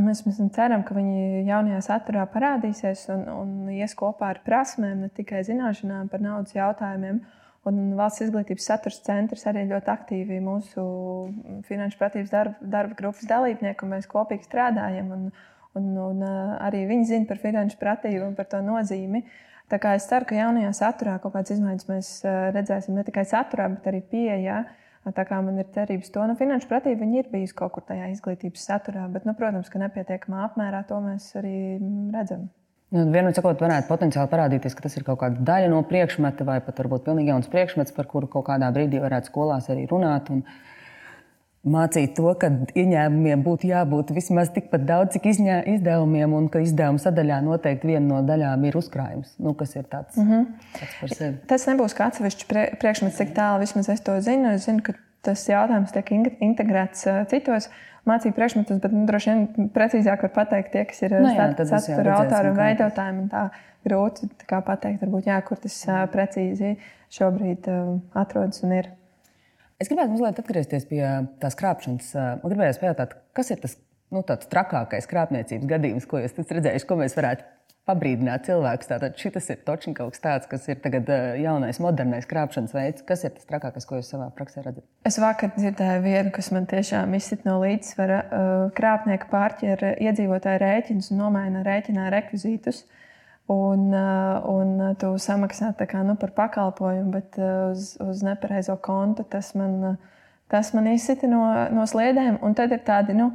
Mēs, 0.00 0.22
mēs 0.24 0.40
ceram, 0.56 0.82
ka 0.88 0.96
viņi 0.96 1.44
jaunajā 1.50 1.82
saturā 1.84 2.24
parādīsies 2.32 3.04
un, 3.12 3.26
un 3.28 3.70
ies 3.74 3.92
kopā 3.98 4.30
ar 4.32 4.40
prasmēm, 4.46 5.04
ne 5.04 5.12
tikai 5.12 5.42
zināšanām 5.44 6.08
par 6.12 6.24
naudas 6.24 6.56
jautājumiem. 6.56 7.20
Un 7.68 7.92
valsts 7.94 8.24
izglītības 8.24 8.64
saturs 8.66 8.98
centrs 9.06 9.44
arī 9.46 9.68
ļoti 9.68 9.90
aktīvi 9.92 10.40
mūsu 10.42 10.82
finanšu 11.68 12.00
pratības 12.00 12.32
darba, 12.32 12.70
darba 12.72 12.96
grupas 12.98 13.28
dalībnieki, 13.30 13.84
un 13.86 13.92
mēs 13.94 14.08
kopīgi 14.10 14.48
strādājam. 14.48 15.12
Un, 15.14 15.28
un, 15.78 15.92
un 16.08 16.24
arī 16.58 16.82
viņi 16.88 17.10
zina 17.12 17.28
par 17.28 17.38
finanšu 17.44 17.78
pratību 17.78 18.24
un 18.26 18.34
par 18.38 18.48
to 18.50 18.64
nozīmi. 18.64 19.22
Tā 19.72 19.78
kā 19.80 19.94
es 19.96 20.04
ceru, 20.04 20.28
ka 20.28 20.36
jaunajā 20.36 20.70
saturā 20.76 21.16
kaut 21.22 21.32
kādas 21.32 21.54
izmaiņas 21.54 21.86
mēs 21.88 22.08
redzēsim 22.52 22.96
ne 22.98 23.04
tikai 23.06 23.24
saturā, 23.28 23.70
bet 23.72 23.86
arī 23.88 24.02
pieejā. 24.10 24.62
Tā 25.02 25.24
kā 25.26 25.38
man 25.42 25.56
ir 25.58 25.66
cerības 25.74 26.12
to, 26.14 26.22
nu, 26.28 26.36
finanšu 26.38 26.68
pratība 26.70 27.08
ir 27.18 27.30
bijusi 27.32 27.56
kaut 27.58 27.72
kur 27.74 27.82
tajā 27.88 28.12
izglītības 28.12 28.66
saturā, 28.68 29.08
bet, 29.10 29.24
nu, 29.26 29.34
protams, 29.34 29.70
ka 29.72 29.80
nepietiekamā 29.82 30.44
apmērā 30.46 30.84
to 30.86 31.00
mēs 31.02 31.32
arī 31.40 31.56
redzam. 32.14 32.44
Nu, 32.92 33.06
Vienmēr 33.08 33.32
sakot, 33.34 33.56
varētu 33.64 33.88
potenciāli 33.88 34.30
parādīties, 34.30 34.76
ka 34.76 34.84
tas 34.84 34.94
ir 34.98 35.06
kaut 35.06 35.22
kāda 35.24 35.40
daļa 35.48 35.72
no 35.72 35.80
priekšmeta, 35.88 36.44
vai 36.46 36.58
pat 36.62 36.78
varbūt 36.84 37.06
pilnīgi 37.08 37.32
jauns 37.32 37.48
priekšmets, 37.50 37.94
par 37.96 38.06
kuru 38.10 38.28
kaut 38.30 38.46
kādā 38.50 38.68
brīdī 38.76 39.00
varētu 39.02 39.32
skolās 39.32 39.70
arī 39.72 39.88
runāt. 39.90 40.28
Mācīt 41.62 42.16
to, 42.16 42.26
ka 42.34 42.48
ieņēmumiem 42.74 43.42
būtu 43.46 43.68
jābūt 43.68 44.08
vismaz 44.16 44.48
tikpat 44.50 44.82
daudz, 44.82 45.12
cik 45.14 45.28
izņē, 45.30 45.60
izdevumiem, 45.76 46.32
un 46.34 46.48
ka 46.50 46.58
izdevuma 46.64 46.98
sadaļā 46.98 47.36
noteikti 47.46 47.86
viena 47.86 48.02
no 48.08 48.18
daļām 48.26 48.64
ir 48.66 48.78
uzkrājums. 48.80 49.36
Nu, 49.38 49.52
kas 49.54 49.76
ir 49.76 49.86
tāds, 49.86 50.16
mm 50.18 50.32
-hmm. 50.32 51.12
sevi? 51.12 51.36
Tas 51.46 51.68
nebūs 51.70 51.94
kā 51.94 52.08
atsevišķs 52.10 52.48
priekšmets, 52.82 53.14
cik 53.20 53.30
tālu 53.36 53.62
vismaz 53.62 53.88
es 53.94 54.02
to 54.02 54.18
zinu. 54.20 54.56
Es 54.56 54.66
zinu, 54.66 54.82
ka 54.82 54.96
tas 55.22 55.44
jautājums 55.48 55.94
tiek 55.94 56.10
integrēts 56.42 57.06
citos 57.30 57.70
mācību 58.10 58.34
priekšmetus, 58.34 58.80
bet 58.82 58.92
nu, 58.92 59.04
droši 59.06 59.30
vien 59.30 59.70
precīzāk 59.76 60.24
var 60.26 60.32
pateikt 60.34 60.72
tie, 60.72 60.82
kas 60.84 61.02
ir 61.02 61.14
no, 61.14 61.30
nu 61.30 61.66
satura 61.70 62.16
autori 62.16 62.50
un 62.50 62.58
veidotājiem. 62.58 63.28
Tā 63.30 63.44
grūti 63.86 64.26
tā 64.48 64.58
pateikt, 64.66 65.02
varbūt, 65.04 65.30
jā, 65.30 65.38
kur 65.46 65.62
tas 65.62 65.78
precīzi 66.10 66.74
šobrīd 67.14 67.70
atrodas 68.18 68.62
un 68.66 68.74
ir. 68.80 68.90
Es 69.82 69.90
gribētu 69.90 70.14
mazliet 70.14 70.38
atgriezties 70.38 70.84
pie 70.86 71.02
tās 71.42 71.56
krāpšanas. 71.58 72.12
Man 72.14 72.52
gribējās 72.52 72.78
pajautāt, 72.78 73.16
kas 73.34 73.50
ir 73.50 73.58
tas 73.64 73.74
nu, 74.14 74.22
trakākais 74.22 75.08
krāpniecības 75.10 75.66
gadījums, 75.72 76.06
ko 76.06 76.20
jūs 76.22 76.38
redzējuši, 76.38 76.86
ko 76.86 76.98
mēs 77.00 77.16
varētu 77.18 77.48
pabrīdināt 77.88 78.46
cilvēkus. 78.46 78.88
Tātad 78.92 79.18
šis 79.18 79.48
ir 79.50 79.62
točni 79.66 79.94
kaut 79.98 80.14
kas 80.14 80.22
tāds, 80.22 80.48
kas 80.50 80.68
ir 80.70 80.78
tagad 80.84 81.08
jaunais, 81.40 81.80
modernais 81.82 82.28
krāpšanas 82.30 82.74
veids. 82.76 83.02
Kas 83.08 83.24
ir 83.26 83.34
tas 83.34 83.48
trakākais, 83.48 83.86
ko 83.88 83.98
jūs 83.98 84.12
savā 84.12 84.28
praksē 84.36 84.62
redzat? 84.62 84.86
Es 85.08 85.18
vakar 85.22 85.50
dzirdēju 85.56 86.04
vienu, 86.04 86.30
kas 86.34 86.52
man 86.54 86.68
tiešām 86.70 87.18
izsit 87.18 87.42
no 87.48 87.58
līdzsvara. 87.64 88.22
Krāpnieki 88.78 89.30
pārķer 89.32 89.86
iedzīvotāju 89.96 90.62
rēķinus 90.62 91.10
un 91.10 91.24
nomaina 91.24 91.64
rēķinā 91.66 92.06
rekvizītus. 92.14 92.84
Un, 93.50 93.88
un 93.90 94.76
tu 95.00 95.08
samaksā 95.18 95.72
kā, 95.74 96.04
nu, 96.06 96.14
par 96.16 96.30
pakalpojumu, 96.36 97.10
bet 97.10 97.38
uz, 97.42 97.96
uz 98.00 98.22
nepareizo 98.22 98.76
kontu 98.80 99.24
tas 99.28 99.50
man, 99.58 99.96
tas 100.48 100.70
man 100.76 100.86
izsita 100.92 101.26
no, 101.26 101.42
no 101.74 101.86
sliedēm. 101.90 102.38
Un 102.46 102.54
tad 102.54 102.72
ir 102.72 102.84
tādi, 102.86 103.16
nu, 103.18 103.32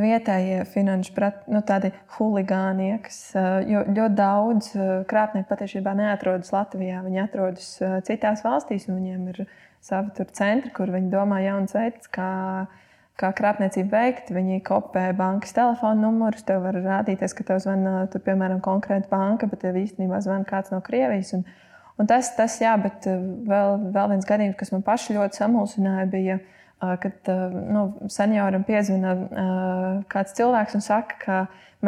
vietējie 0.00 0.64
finanšu 0.72 1.12
nu, 1.52 1.60
huligāni, 2.16 2.88
kas 3.04 3.20
ļoti 3.36 4.16
daudz 4.16 4.72
krāpnieku 5.10 5.50
patiesībā 5.50 5.92
neatrodas 5.98 6.52
Latvijā. 6.54 7.02
Viņi 7.04 7.22
atrodas 7.22 7.68
citās 8.08 8.42
valstīs, 8.46 8.88
un 8.88 9.02
viņiem 9.02 9.28
ir 9.34 9.44
savi 9.84 10.26
centri, 10.32 10.72
kur 10.74 10.90
viņi 10.90 11.12
domā 11.12 11.42
jauns 11.44 11.76
veids, 11.76 12.08
kā, 12.08 12.66
kā 13.20 13.30
krāpniecību 13.36 13.92
veikt. 13.92 14.32
Viņi 14.34 14.62
kopē 14.66 15.08
bankas 15.16 15.54
telefona 15.56 16.06
numurus. 16.06 16.44
Tev 16.46 16.64
var 16.66 16.76
rādīties, 16.76 17.34
ka 17.36 17.46
tev 17.48 17.62
zvana, 17.64 18.06
tur, 18.12 18.24
piemēram, 18.26 18.60
konkrēta 18.64 19.10
banka, 19.12 19.48
bet 19.50 19.64
tev 19.64 19.78
īstenībā 19.80 20.20
zvana 20.24 20.48
kāds 20.48 20.74
no 20.74 20.82
Krievijas. 20.84 21.34
Un, 21.38 21.46
Un 21.96 22.04
tas, 22.04 22.28
tas, 22.36 22.58
jā, 22.60 22.74
bet 22.76 23.06
vēl, 23.08 23.86
vēl 23.94 24.10
viens 24.10 24.26
gadījums, 24.28 24.58
kas 24.60 24.68
man 24.68 24.82
paši 24.84 25.14
ļoti 25.16 25.38
samulsināja, 25.40 26.02
bija, 26.12 26.34
kad 27.00 27.30
nu, 27.72 27.84
senioram 28.12 28.66
piezvana 28.68 29.14
kāds 30.12 30.36
cilvēks 30.36 30.76
un 30.76 30.84
saka, 30.84 31.16
ka 31.22 31.38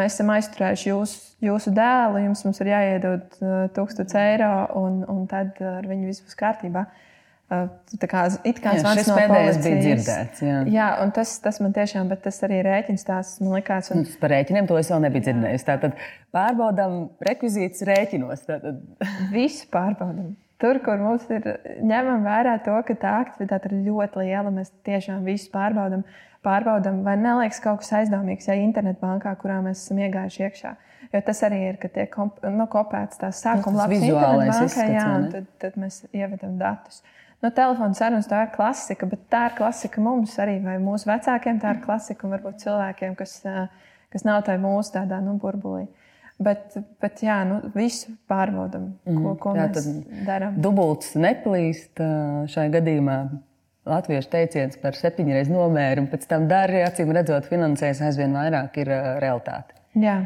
mēs 0.00 0.16
esam 0.16 0.32
aizturējuši 0.32 0.88
jūs, 0.88 1.12
jūsu 1.44 1.74
dēlu, 1.76 2.22
jums 2.24 2.62
ir 2.64 2.72
jāiedod 2.72 3.36
1000 3.76 4.16
eiro, 4.22 4.54
un, 4.80 5.02
un 5.12 5.28
tad 5.28 5.60
ar 5.60 5.84
viņu 5.92 6.08
viss 6.08 6.24
būs 6.24 6.40
kārtībā. 6.40 6.86
Uh, 6.88 7.04
Tā 7.48 8.08
kā 8.10 8.26
it 8.44 8.58
kā 8.60 8.74
tas 8.76 9.06
no 9.08 9.14
pēdējais 9.16 9.58
bija 9.64 9.76
dzirdēts. 9.80 10.40
Jā, 10.44 10.56
jā 10.68 10.88
un 11.00 11.12
tas, 11.16 11.30
tas 11.40 11.56
man 11.64 11.72
tiešām, 11.72 12.10
bet 12.10 12.20
tas 12.26 12.42
arī 12.44 12.58
rēķins 12.66 13.06
tās 13.08 13.30
man 13.40 13.54
likās. 13.56 13.88
Un... 13.94 14.04
Par 14.20 14.34
rēķiniem 14.34 14.68
to 14.68 14.76
es 14.76 14.90
vēl 14.92 15.00
nebiju 15.06 15.24
dzirdējis. 15.24 15.64
Tātad 15.64 15.96
pārbaudām 16.36 16.98
rekvizītus 17.24 17.86
rēķinos. 17.88 18.44
Tātad... 18.50 18.82
Visu 19.36 19.64
pārbaudām. 19.72 20.34
Tur, 20.60 20.80
kur 20.84 21.00
mums 21.00 21.24
ir 21.32 21.46
ņemam 21.86 22.26
vērā 22.26 22.58
to, 22.66 22.74
ka 22.84 22.96
tā 23.00 23.14
aktivitāte 23.22 23.70
ir 23.70 23.78
ļoti 23.86 24.26
liela, 24.26 24.50
mēs 24.52 24.72
tiešām 24.84 25.22
visu 25.24 25.52
pārbaudām. 25.54 26.02
Pārbaudām, 26.44 27.00
vai 27.06 27.14
neliekas 27.18 27.62
kaut 27.62 27.80
kas 27.80 27.92
aizdomīgs, 28.00 28.48
ja 28.50 28.56
internetbankā, 28.58 29.32
kurā 29.40 29.60
mēs 29.62 29.84
esam 29.84 30.02
iegājuši 30.02 30.42
iekšā. 30.44 30.72
Jo 31.14 31.20
tas 31.24 31.40
arī 31.46 31.60
ir, 31.70 31.78
ka 31.80 31.90
tiek 31.94 32.18
nu, 32.18 32.66
kopēts 32.70 33.22
tās 33.22 33.40
sākuma 33.44 33.84
lapas 33.84 34.02
internetbankā, 34.02 34.88
jā, 34.92 35.06
un 35.14 35.30
tad, 35.32 35.48
tad 35.62 35.78
mēs 35.80 36.02
ievedam 36.10 36.58
datus. 36.60 37.00
Uh, 37.00 37.14
Nu, 37.38 37.52
telefona 37.54 37.94
sarunas 37.94 38.26
tā 38.26 38.40
ir 38.46 38.50
klasika, 38.54 39.06
bet 39.06 39.28
tā 39.30 39.44
ir 39.46 39.54
klasika 39.60 40.02
mums 40.02 40.34
arī, 40.42 40.56
vai 40.64 40.74
mūsu 40.82 41.06
vecākiem 41.06 41.60
tā 41.62 41.76
ir 41.76 41.84
klasika, 41.84 42.26
un 42.26 42.34
varbūt 42.34 42.64
cilvēkiem, 42.64 43.14
kas, 43.18 43.36
kas 44.10 44.26
nav 44.26 44.42
tajā 44.48 44.58
mūsu 44.62 44.96
tādā 44.96 45.20
nu, 45.22 45.36
burbulī. 45.38 45.86
Bet, 46.42 46.74
bet 47.02 47.22
jā, 47.22 47.40
nu, 47.46 47.60
visu 47.74 48.12
pārbaudām, 48.30 48.92
ko, 49.06 49.12
mhm. 49.14 49.36
ko 49.42 49.54
jā, 49.58 49.68
mēs 49.68 49.86
darām. 50.26 50.58
Dubults 50.62 51.14
neplīst 51.18 52.02
šajā 52.54 52.72
gadījumā. 52.78 53.18
Latviešu 53.88 54.28
teiciens 54.28 54.76
par 54.82 54.98
septiņreiz 54.98 55.48
nomēru, 55.48 56.02
un 56.04 56.10
pēc 56.12 56.26
tam 56.28 56.44
dara, 56.50 56.82
acīm 56.90 57.14
redzot, 57.16 57.46
finansēs 57.48 58.02
aizvien 58.04 58.34
vairāk 58.36 58.82
ir 58.82 58.90
realitāte. 59.22 59.78
Jā. 59.96 60.18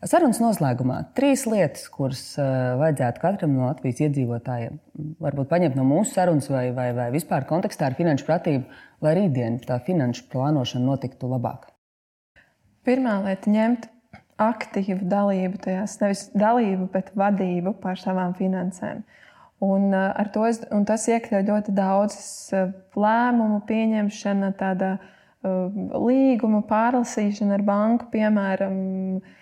Sarunas 0.00 0.38
noslēgumā 0.40 1.02
trīs 1.12 1.42
lietas, 1.44 1.82
kuras 1.92 2.22
uh, 2.40 2.78
vajadzētu 2.80 3.20
katram 3.20 3.52
no 3.52 3.66
Latvijas 3.66 3.98
iedzīvotājiem 4.06 4.78
varbūt 5.20 5.48
paņemt 5.50 5.74
no 5.76 5.84
mūsu 5.84 6.14
sarunas 6.14 6.48
vai, 6.48 6.70
vai, 6.72 6.88
vai 6.96 7.10
vispār 7.12 7.44
kontekstā 7.48 7.90
ar 7.90 7.96
finanšu 7.98 8.24
pratību, 8.24 8.64
lai 9.04 9.12
rītdien 9.18 9.58
tā 9.66 9.76
finanšu 9.84 10.24
plānošana 10.32 10.88
notiktu 10.88 11.28
labāk. 11.28 11.68
Pirmā 12.88 13.18
lieta- 13.26 13.52
ņemt 13.56 13.90
aktīvu 14.40 15.04
dalību 15.04 15.60
tajās, 15.66 15.98
nevis 16.00 16.22
dalību, 16.32 16.88
bet 16.94 17.10
vadību 17.12 17.74
pār 17.82 18.00
savām 18.00 18.32
finansēm. 18.38 19.02
Un, 19.60 19.92
uh, 19.92 20.48
es, 20.48 20.62
un 20.72 20.86
tas 20.88 21.04
iekļauj 21.12 21.44
ļoti 21.44 21.74
daudzas 21.76 22.30
uh, 22.56 22.72
lēmumu 22.96 23.60
pieņemšana, 23.68 24.54
tāda 24.56 24.94
uh, 24.96 25.68
līguma 25.92 26.62
pārlasīšana 26.64 27.58
ar 27.58 27.66
banku, 27.68 28.08
piemēram. 28.16 28.80
Nu, 29.20 29.36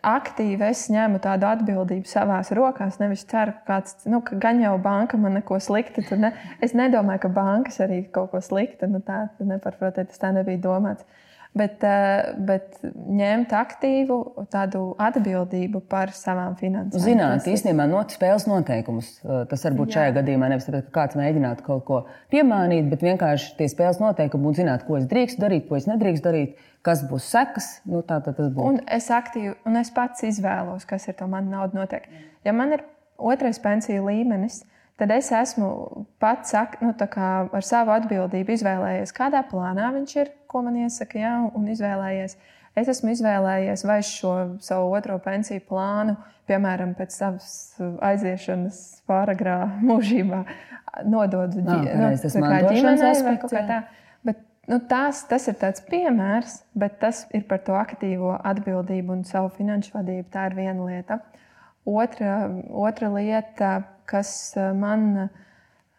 aktīvi 0.00 0.64
es 0.68 0.86
ņemu 0.92 1.20
tādu 1.22 1.48
atbildību 1.50 2.08
savās 2.08 2.52
rokās. 2.56 2.98
Nevis 3.02 3.24
ceru, 3.28 3.54
ka 3.58 3.74
kāds, 3.74 3.98
nu, 4.08 4.22
ka 4.24 4.38
gan 4.40 4.62
jau 4.62 4.74
banka 4.82 5.20
man 5.20 5.36
neko 5.38 5.58
sliktu. 5.62 6.04
Ne, 6.20 6.32
es 6.64 6.76
nedomāju, 6.78 7.24
ka 7.26 7.32
bankas 7.36 7.80
arī 7.84 8.02
kaut 8.14 8.32
ko 8.32 8.40
sliktu. 8.44 8.88
Nu, 8.90 9.02
tā 9.04 9.26
nepārprotiet, 9.40 10.10
tas 10.12 10.22
tā 10.22 10.32
nebija 10.34 10.62
domāts 10.64 11.04
bet, 11.56 11.84
eh, 11.84 12.32
bet 12.38 12.78
ņemt 12.92 13.52
aktīvu 13.56 14.18
tādu 14.52 14.82
atbildību 15.00 15.82
par 15.88 16.12
savām 16.16 16.56
finansēm. 16.58 17.04
Zināt, 17.04 17.48
īstenībā 17.48 17.86
not 17.90 18.14
spēles 18.14 18.46
noteikumus. 18.48 19.14
Eh, 19.24 19.44
tas 19.50 19.64
var 19.64 19.76
būt 19.78 19.96
šajā 19.96 20.16
gadījumā 20.18 20.48
nevis 20.52 20.68
tāpēc, 20.68 20.88
ka 20.88 21.00
kāds 21.00 21.18
mēģinātu 21.20 21.66
kaut 21.66 21.84
ko 21.84 22.02
piemānīt, 22.32 22.88
bet 22.90 23.04
vienkārši 23.04 23.56
tie 23.58 23.68
spēles 23.68 24.00
noteikumi 24.00 24.50
un 24.50 24.54
zināt, 24.54 24.86
ko 24.86 24.96
es 24.96 25.06
drīkstu 25.06 25.44
darīt, 25.44 25.68
ko 25.68 25.76
es 25.76 25.88
nedrīkstu 25.90 26.28
darīt. 26.30 26.56
Kas 26.82 27.04
būs 27.06 27.28
sekas? 27.30 27.80
Nu, 27.86 28.02
tā 28.02 28.18
tad 28.24 28.36
tas 28.36 28.50
būs. 28.50 28.64
Un 28.66 28.80
es 28.90 29.06
aktīvi, 29.06 29.54
un 29.66 29.76
es 29.76 29.90
pats 29.94 30.24
izvēlos, 30.26 30.86
kas 30.88 31.06
ir 31.06 31.14
to 31.14 31.28
man 31.30 31.48
nauda 31.50 31.78
notiek. 31.78 32.08
Ja 32.44 32.52
man 32.52 32.72
ir 32.72 32.82
otrais 33.18 33.60
pensiju 33.62 34.08
līmenis, 34.08 34.64
tad 34.98 35.12
es 35.14 35.30
esmu 35.30 36.06
pats 36.18 36.54
nu, 36.80 36.92
ar 36.98 37.62
savu 37.62 37.94
atbildību 37.94 38.56
izvēlējies, 38.56 39.14
kādā 39.14 39.44
plānā 39.46 39.92
viņš 39.94 40.16
ir, 40.16 40.32
ko 40.52 40.62
man 40.66 40.76
iesaka, 40.84 41.18
ja, 41.20 41.36
un 41.56 41.70
izvēlējies. 41.72 42.36
Es 42.78 42.88
esmu 42.88 43.12
izvēlējies 43.12 43.84
vai 43.84 43.98
šo 44.06 44.34
savu 44.64 44.92
otro 44.96 45.18
pensiju 45.20 45.64
plānu, 45.68 46.16
piemēram, 46.48 46.94
pēc 46.96 47.16
savas 47.16 47.48
aiziešanas 48.04 48.78
pāragrā 49.08 49.58
mūžībā, 49.88 50.44
nododu 51.08 51.64
no, 51.64 51.82
nu, 51.82 52.12
ģimenei 52.70 53.18
vai 53.26 53.36
kaut 53.42 53.50
kā 53.52 53.66
tāda. 53.66 53.82
Nu, 54.70 54.78
tās, 54.86 55.24
tas 55.26 55.48
ir 55.50 55.56
tāds 55.58 55.82
piemērs, 55.88 56.60
bet 56.78 57.00
tas 57.02 57.24
ir 57.34 57.42
par 57.50 57.58
to 57.66 57.74
aktīvo 57.74 58.36
atbildību 58.46 59.16
un 59.16 59.24
savu 59.26 59.50
finanšu 59.56 59.96
vadību. 59.96 60.28
Tā 60.30 60.46
ir 60.48 60.54
viena 60.54 60.86
lieta. 60.86 61.18
Otra, 61.82 62.36
otra 62.70 63.08
lieta, 63.10 63.72
kas 64.06 64.30
eh, 64.54 64.68
man 64.78 65.08
eh, 65.24 65.40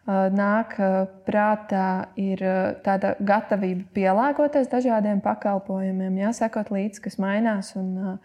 nāk 0.06 0.76
eh, 0.78 1.06
prātā, 1.24 2.10
ir 2.20 2.42
tāda 2.84 3.14
gatavība 3.20 3.86
pielāgoties 3.96 4.68
dažādiem 4.68 5.22
pakalpojumiem, 5.24 6.18
jāsakot 6.26 6.70
līdzi, 6.74 7.00
kas 7.06 7.16
mainās. 7.22 7.72
Un, 7.80 8.18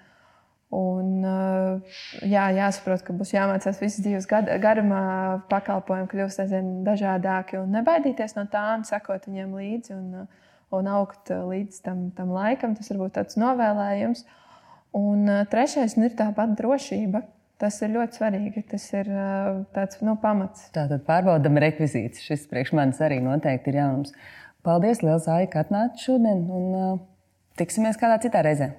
un, 0.75 1.13
jā, 2.27 2.49
jāsaprot, 2.57 3.05
ka 3.05 3.15
būs 3.15 3.31
jāmācās 3.33 3.79
visas 3.79 4.03
dzīves 4.03 4.27
garumā, 4.59 5.45
pakalpojumi 5.49 6.11
kļūst 6.11 6.43
aizvien 6.43 6.83
dažādāki 6.83 7.61
un 7.61 7.71
nebaidīties 7.79 8.35
no 8.35 8.45
tā 8.51 8.65
un 8.75 8.83
sekot 8.83 9.25
viņiem 9.29 9.55
līdzi 9.55 9.95
un, 9.95 10.27
un 10.75 10.91
augt 10.91 11.31
līdz 11.31 11.81
tam, 11.87 12.09
tam 12.11 12.35
laikam. 12.35 12.75
Tas 12.75 12.91
varbūt 12.91 13.15
tāds 13.21 13.39
novēlējums. 13.39 14.27
Un 14.99 15.27
trešais 15.47 15.95
ir 16.01 16.15
tāpat 16.17 16.57
drošība. 16.59 17.23
Tas 17.59 17.77
ir 17.83 17.91
ļoti 17.91 18.19
svarīgi. 18.19 18.63
Tas 18.71 18.85
ir 18.95 19.09
tāds 19.75 19.99
nu, 20.05 20.15
pamats. 20.21 20.69
Tātad 20.75 21.03
pārbaudām 21.07 21.59
rekvizītus. 21.59 22.23
Šis 22.23 22.45
priekš 22.51 22.73
manis 22.77 23.01
arī 23.03 23.19
noteikti 23.23 23.73
ir 23.73 23.81
jaunums. 23.81 24.13
Paldies, 24.63 25.01
Liels 25.03 25.27
Aika, 25.31 25.53
ka 25.53 25.65
atnāci 25.65 26.09
šodien 26.09 26.41
un 26.51 26.65
uh, 26.75 26.97
tiksimies 27.59 27.99
kādā 27.99 28.17
citā 28.23 28.41
reizē. 28.43 28.67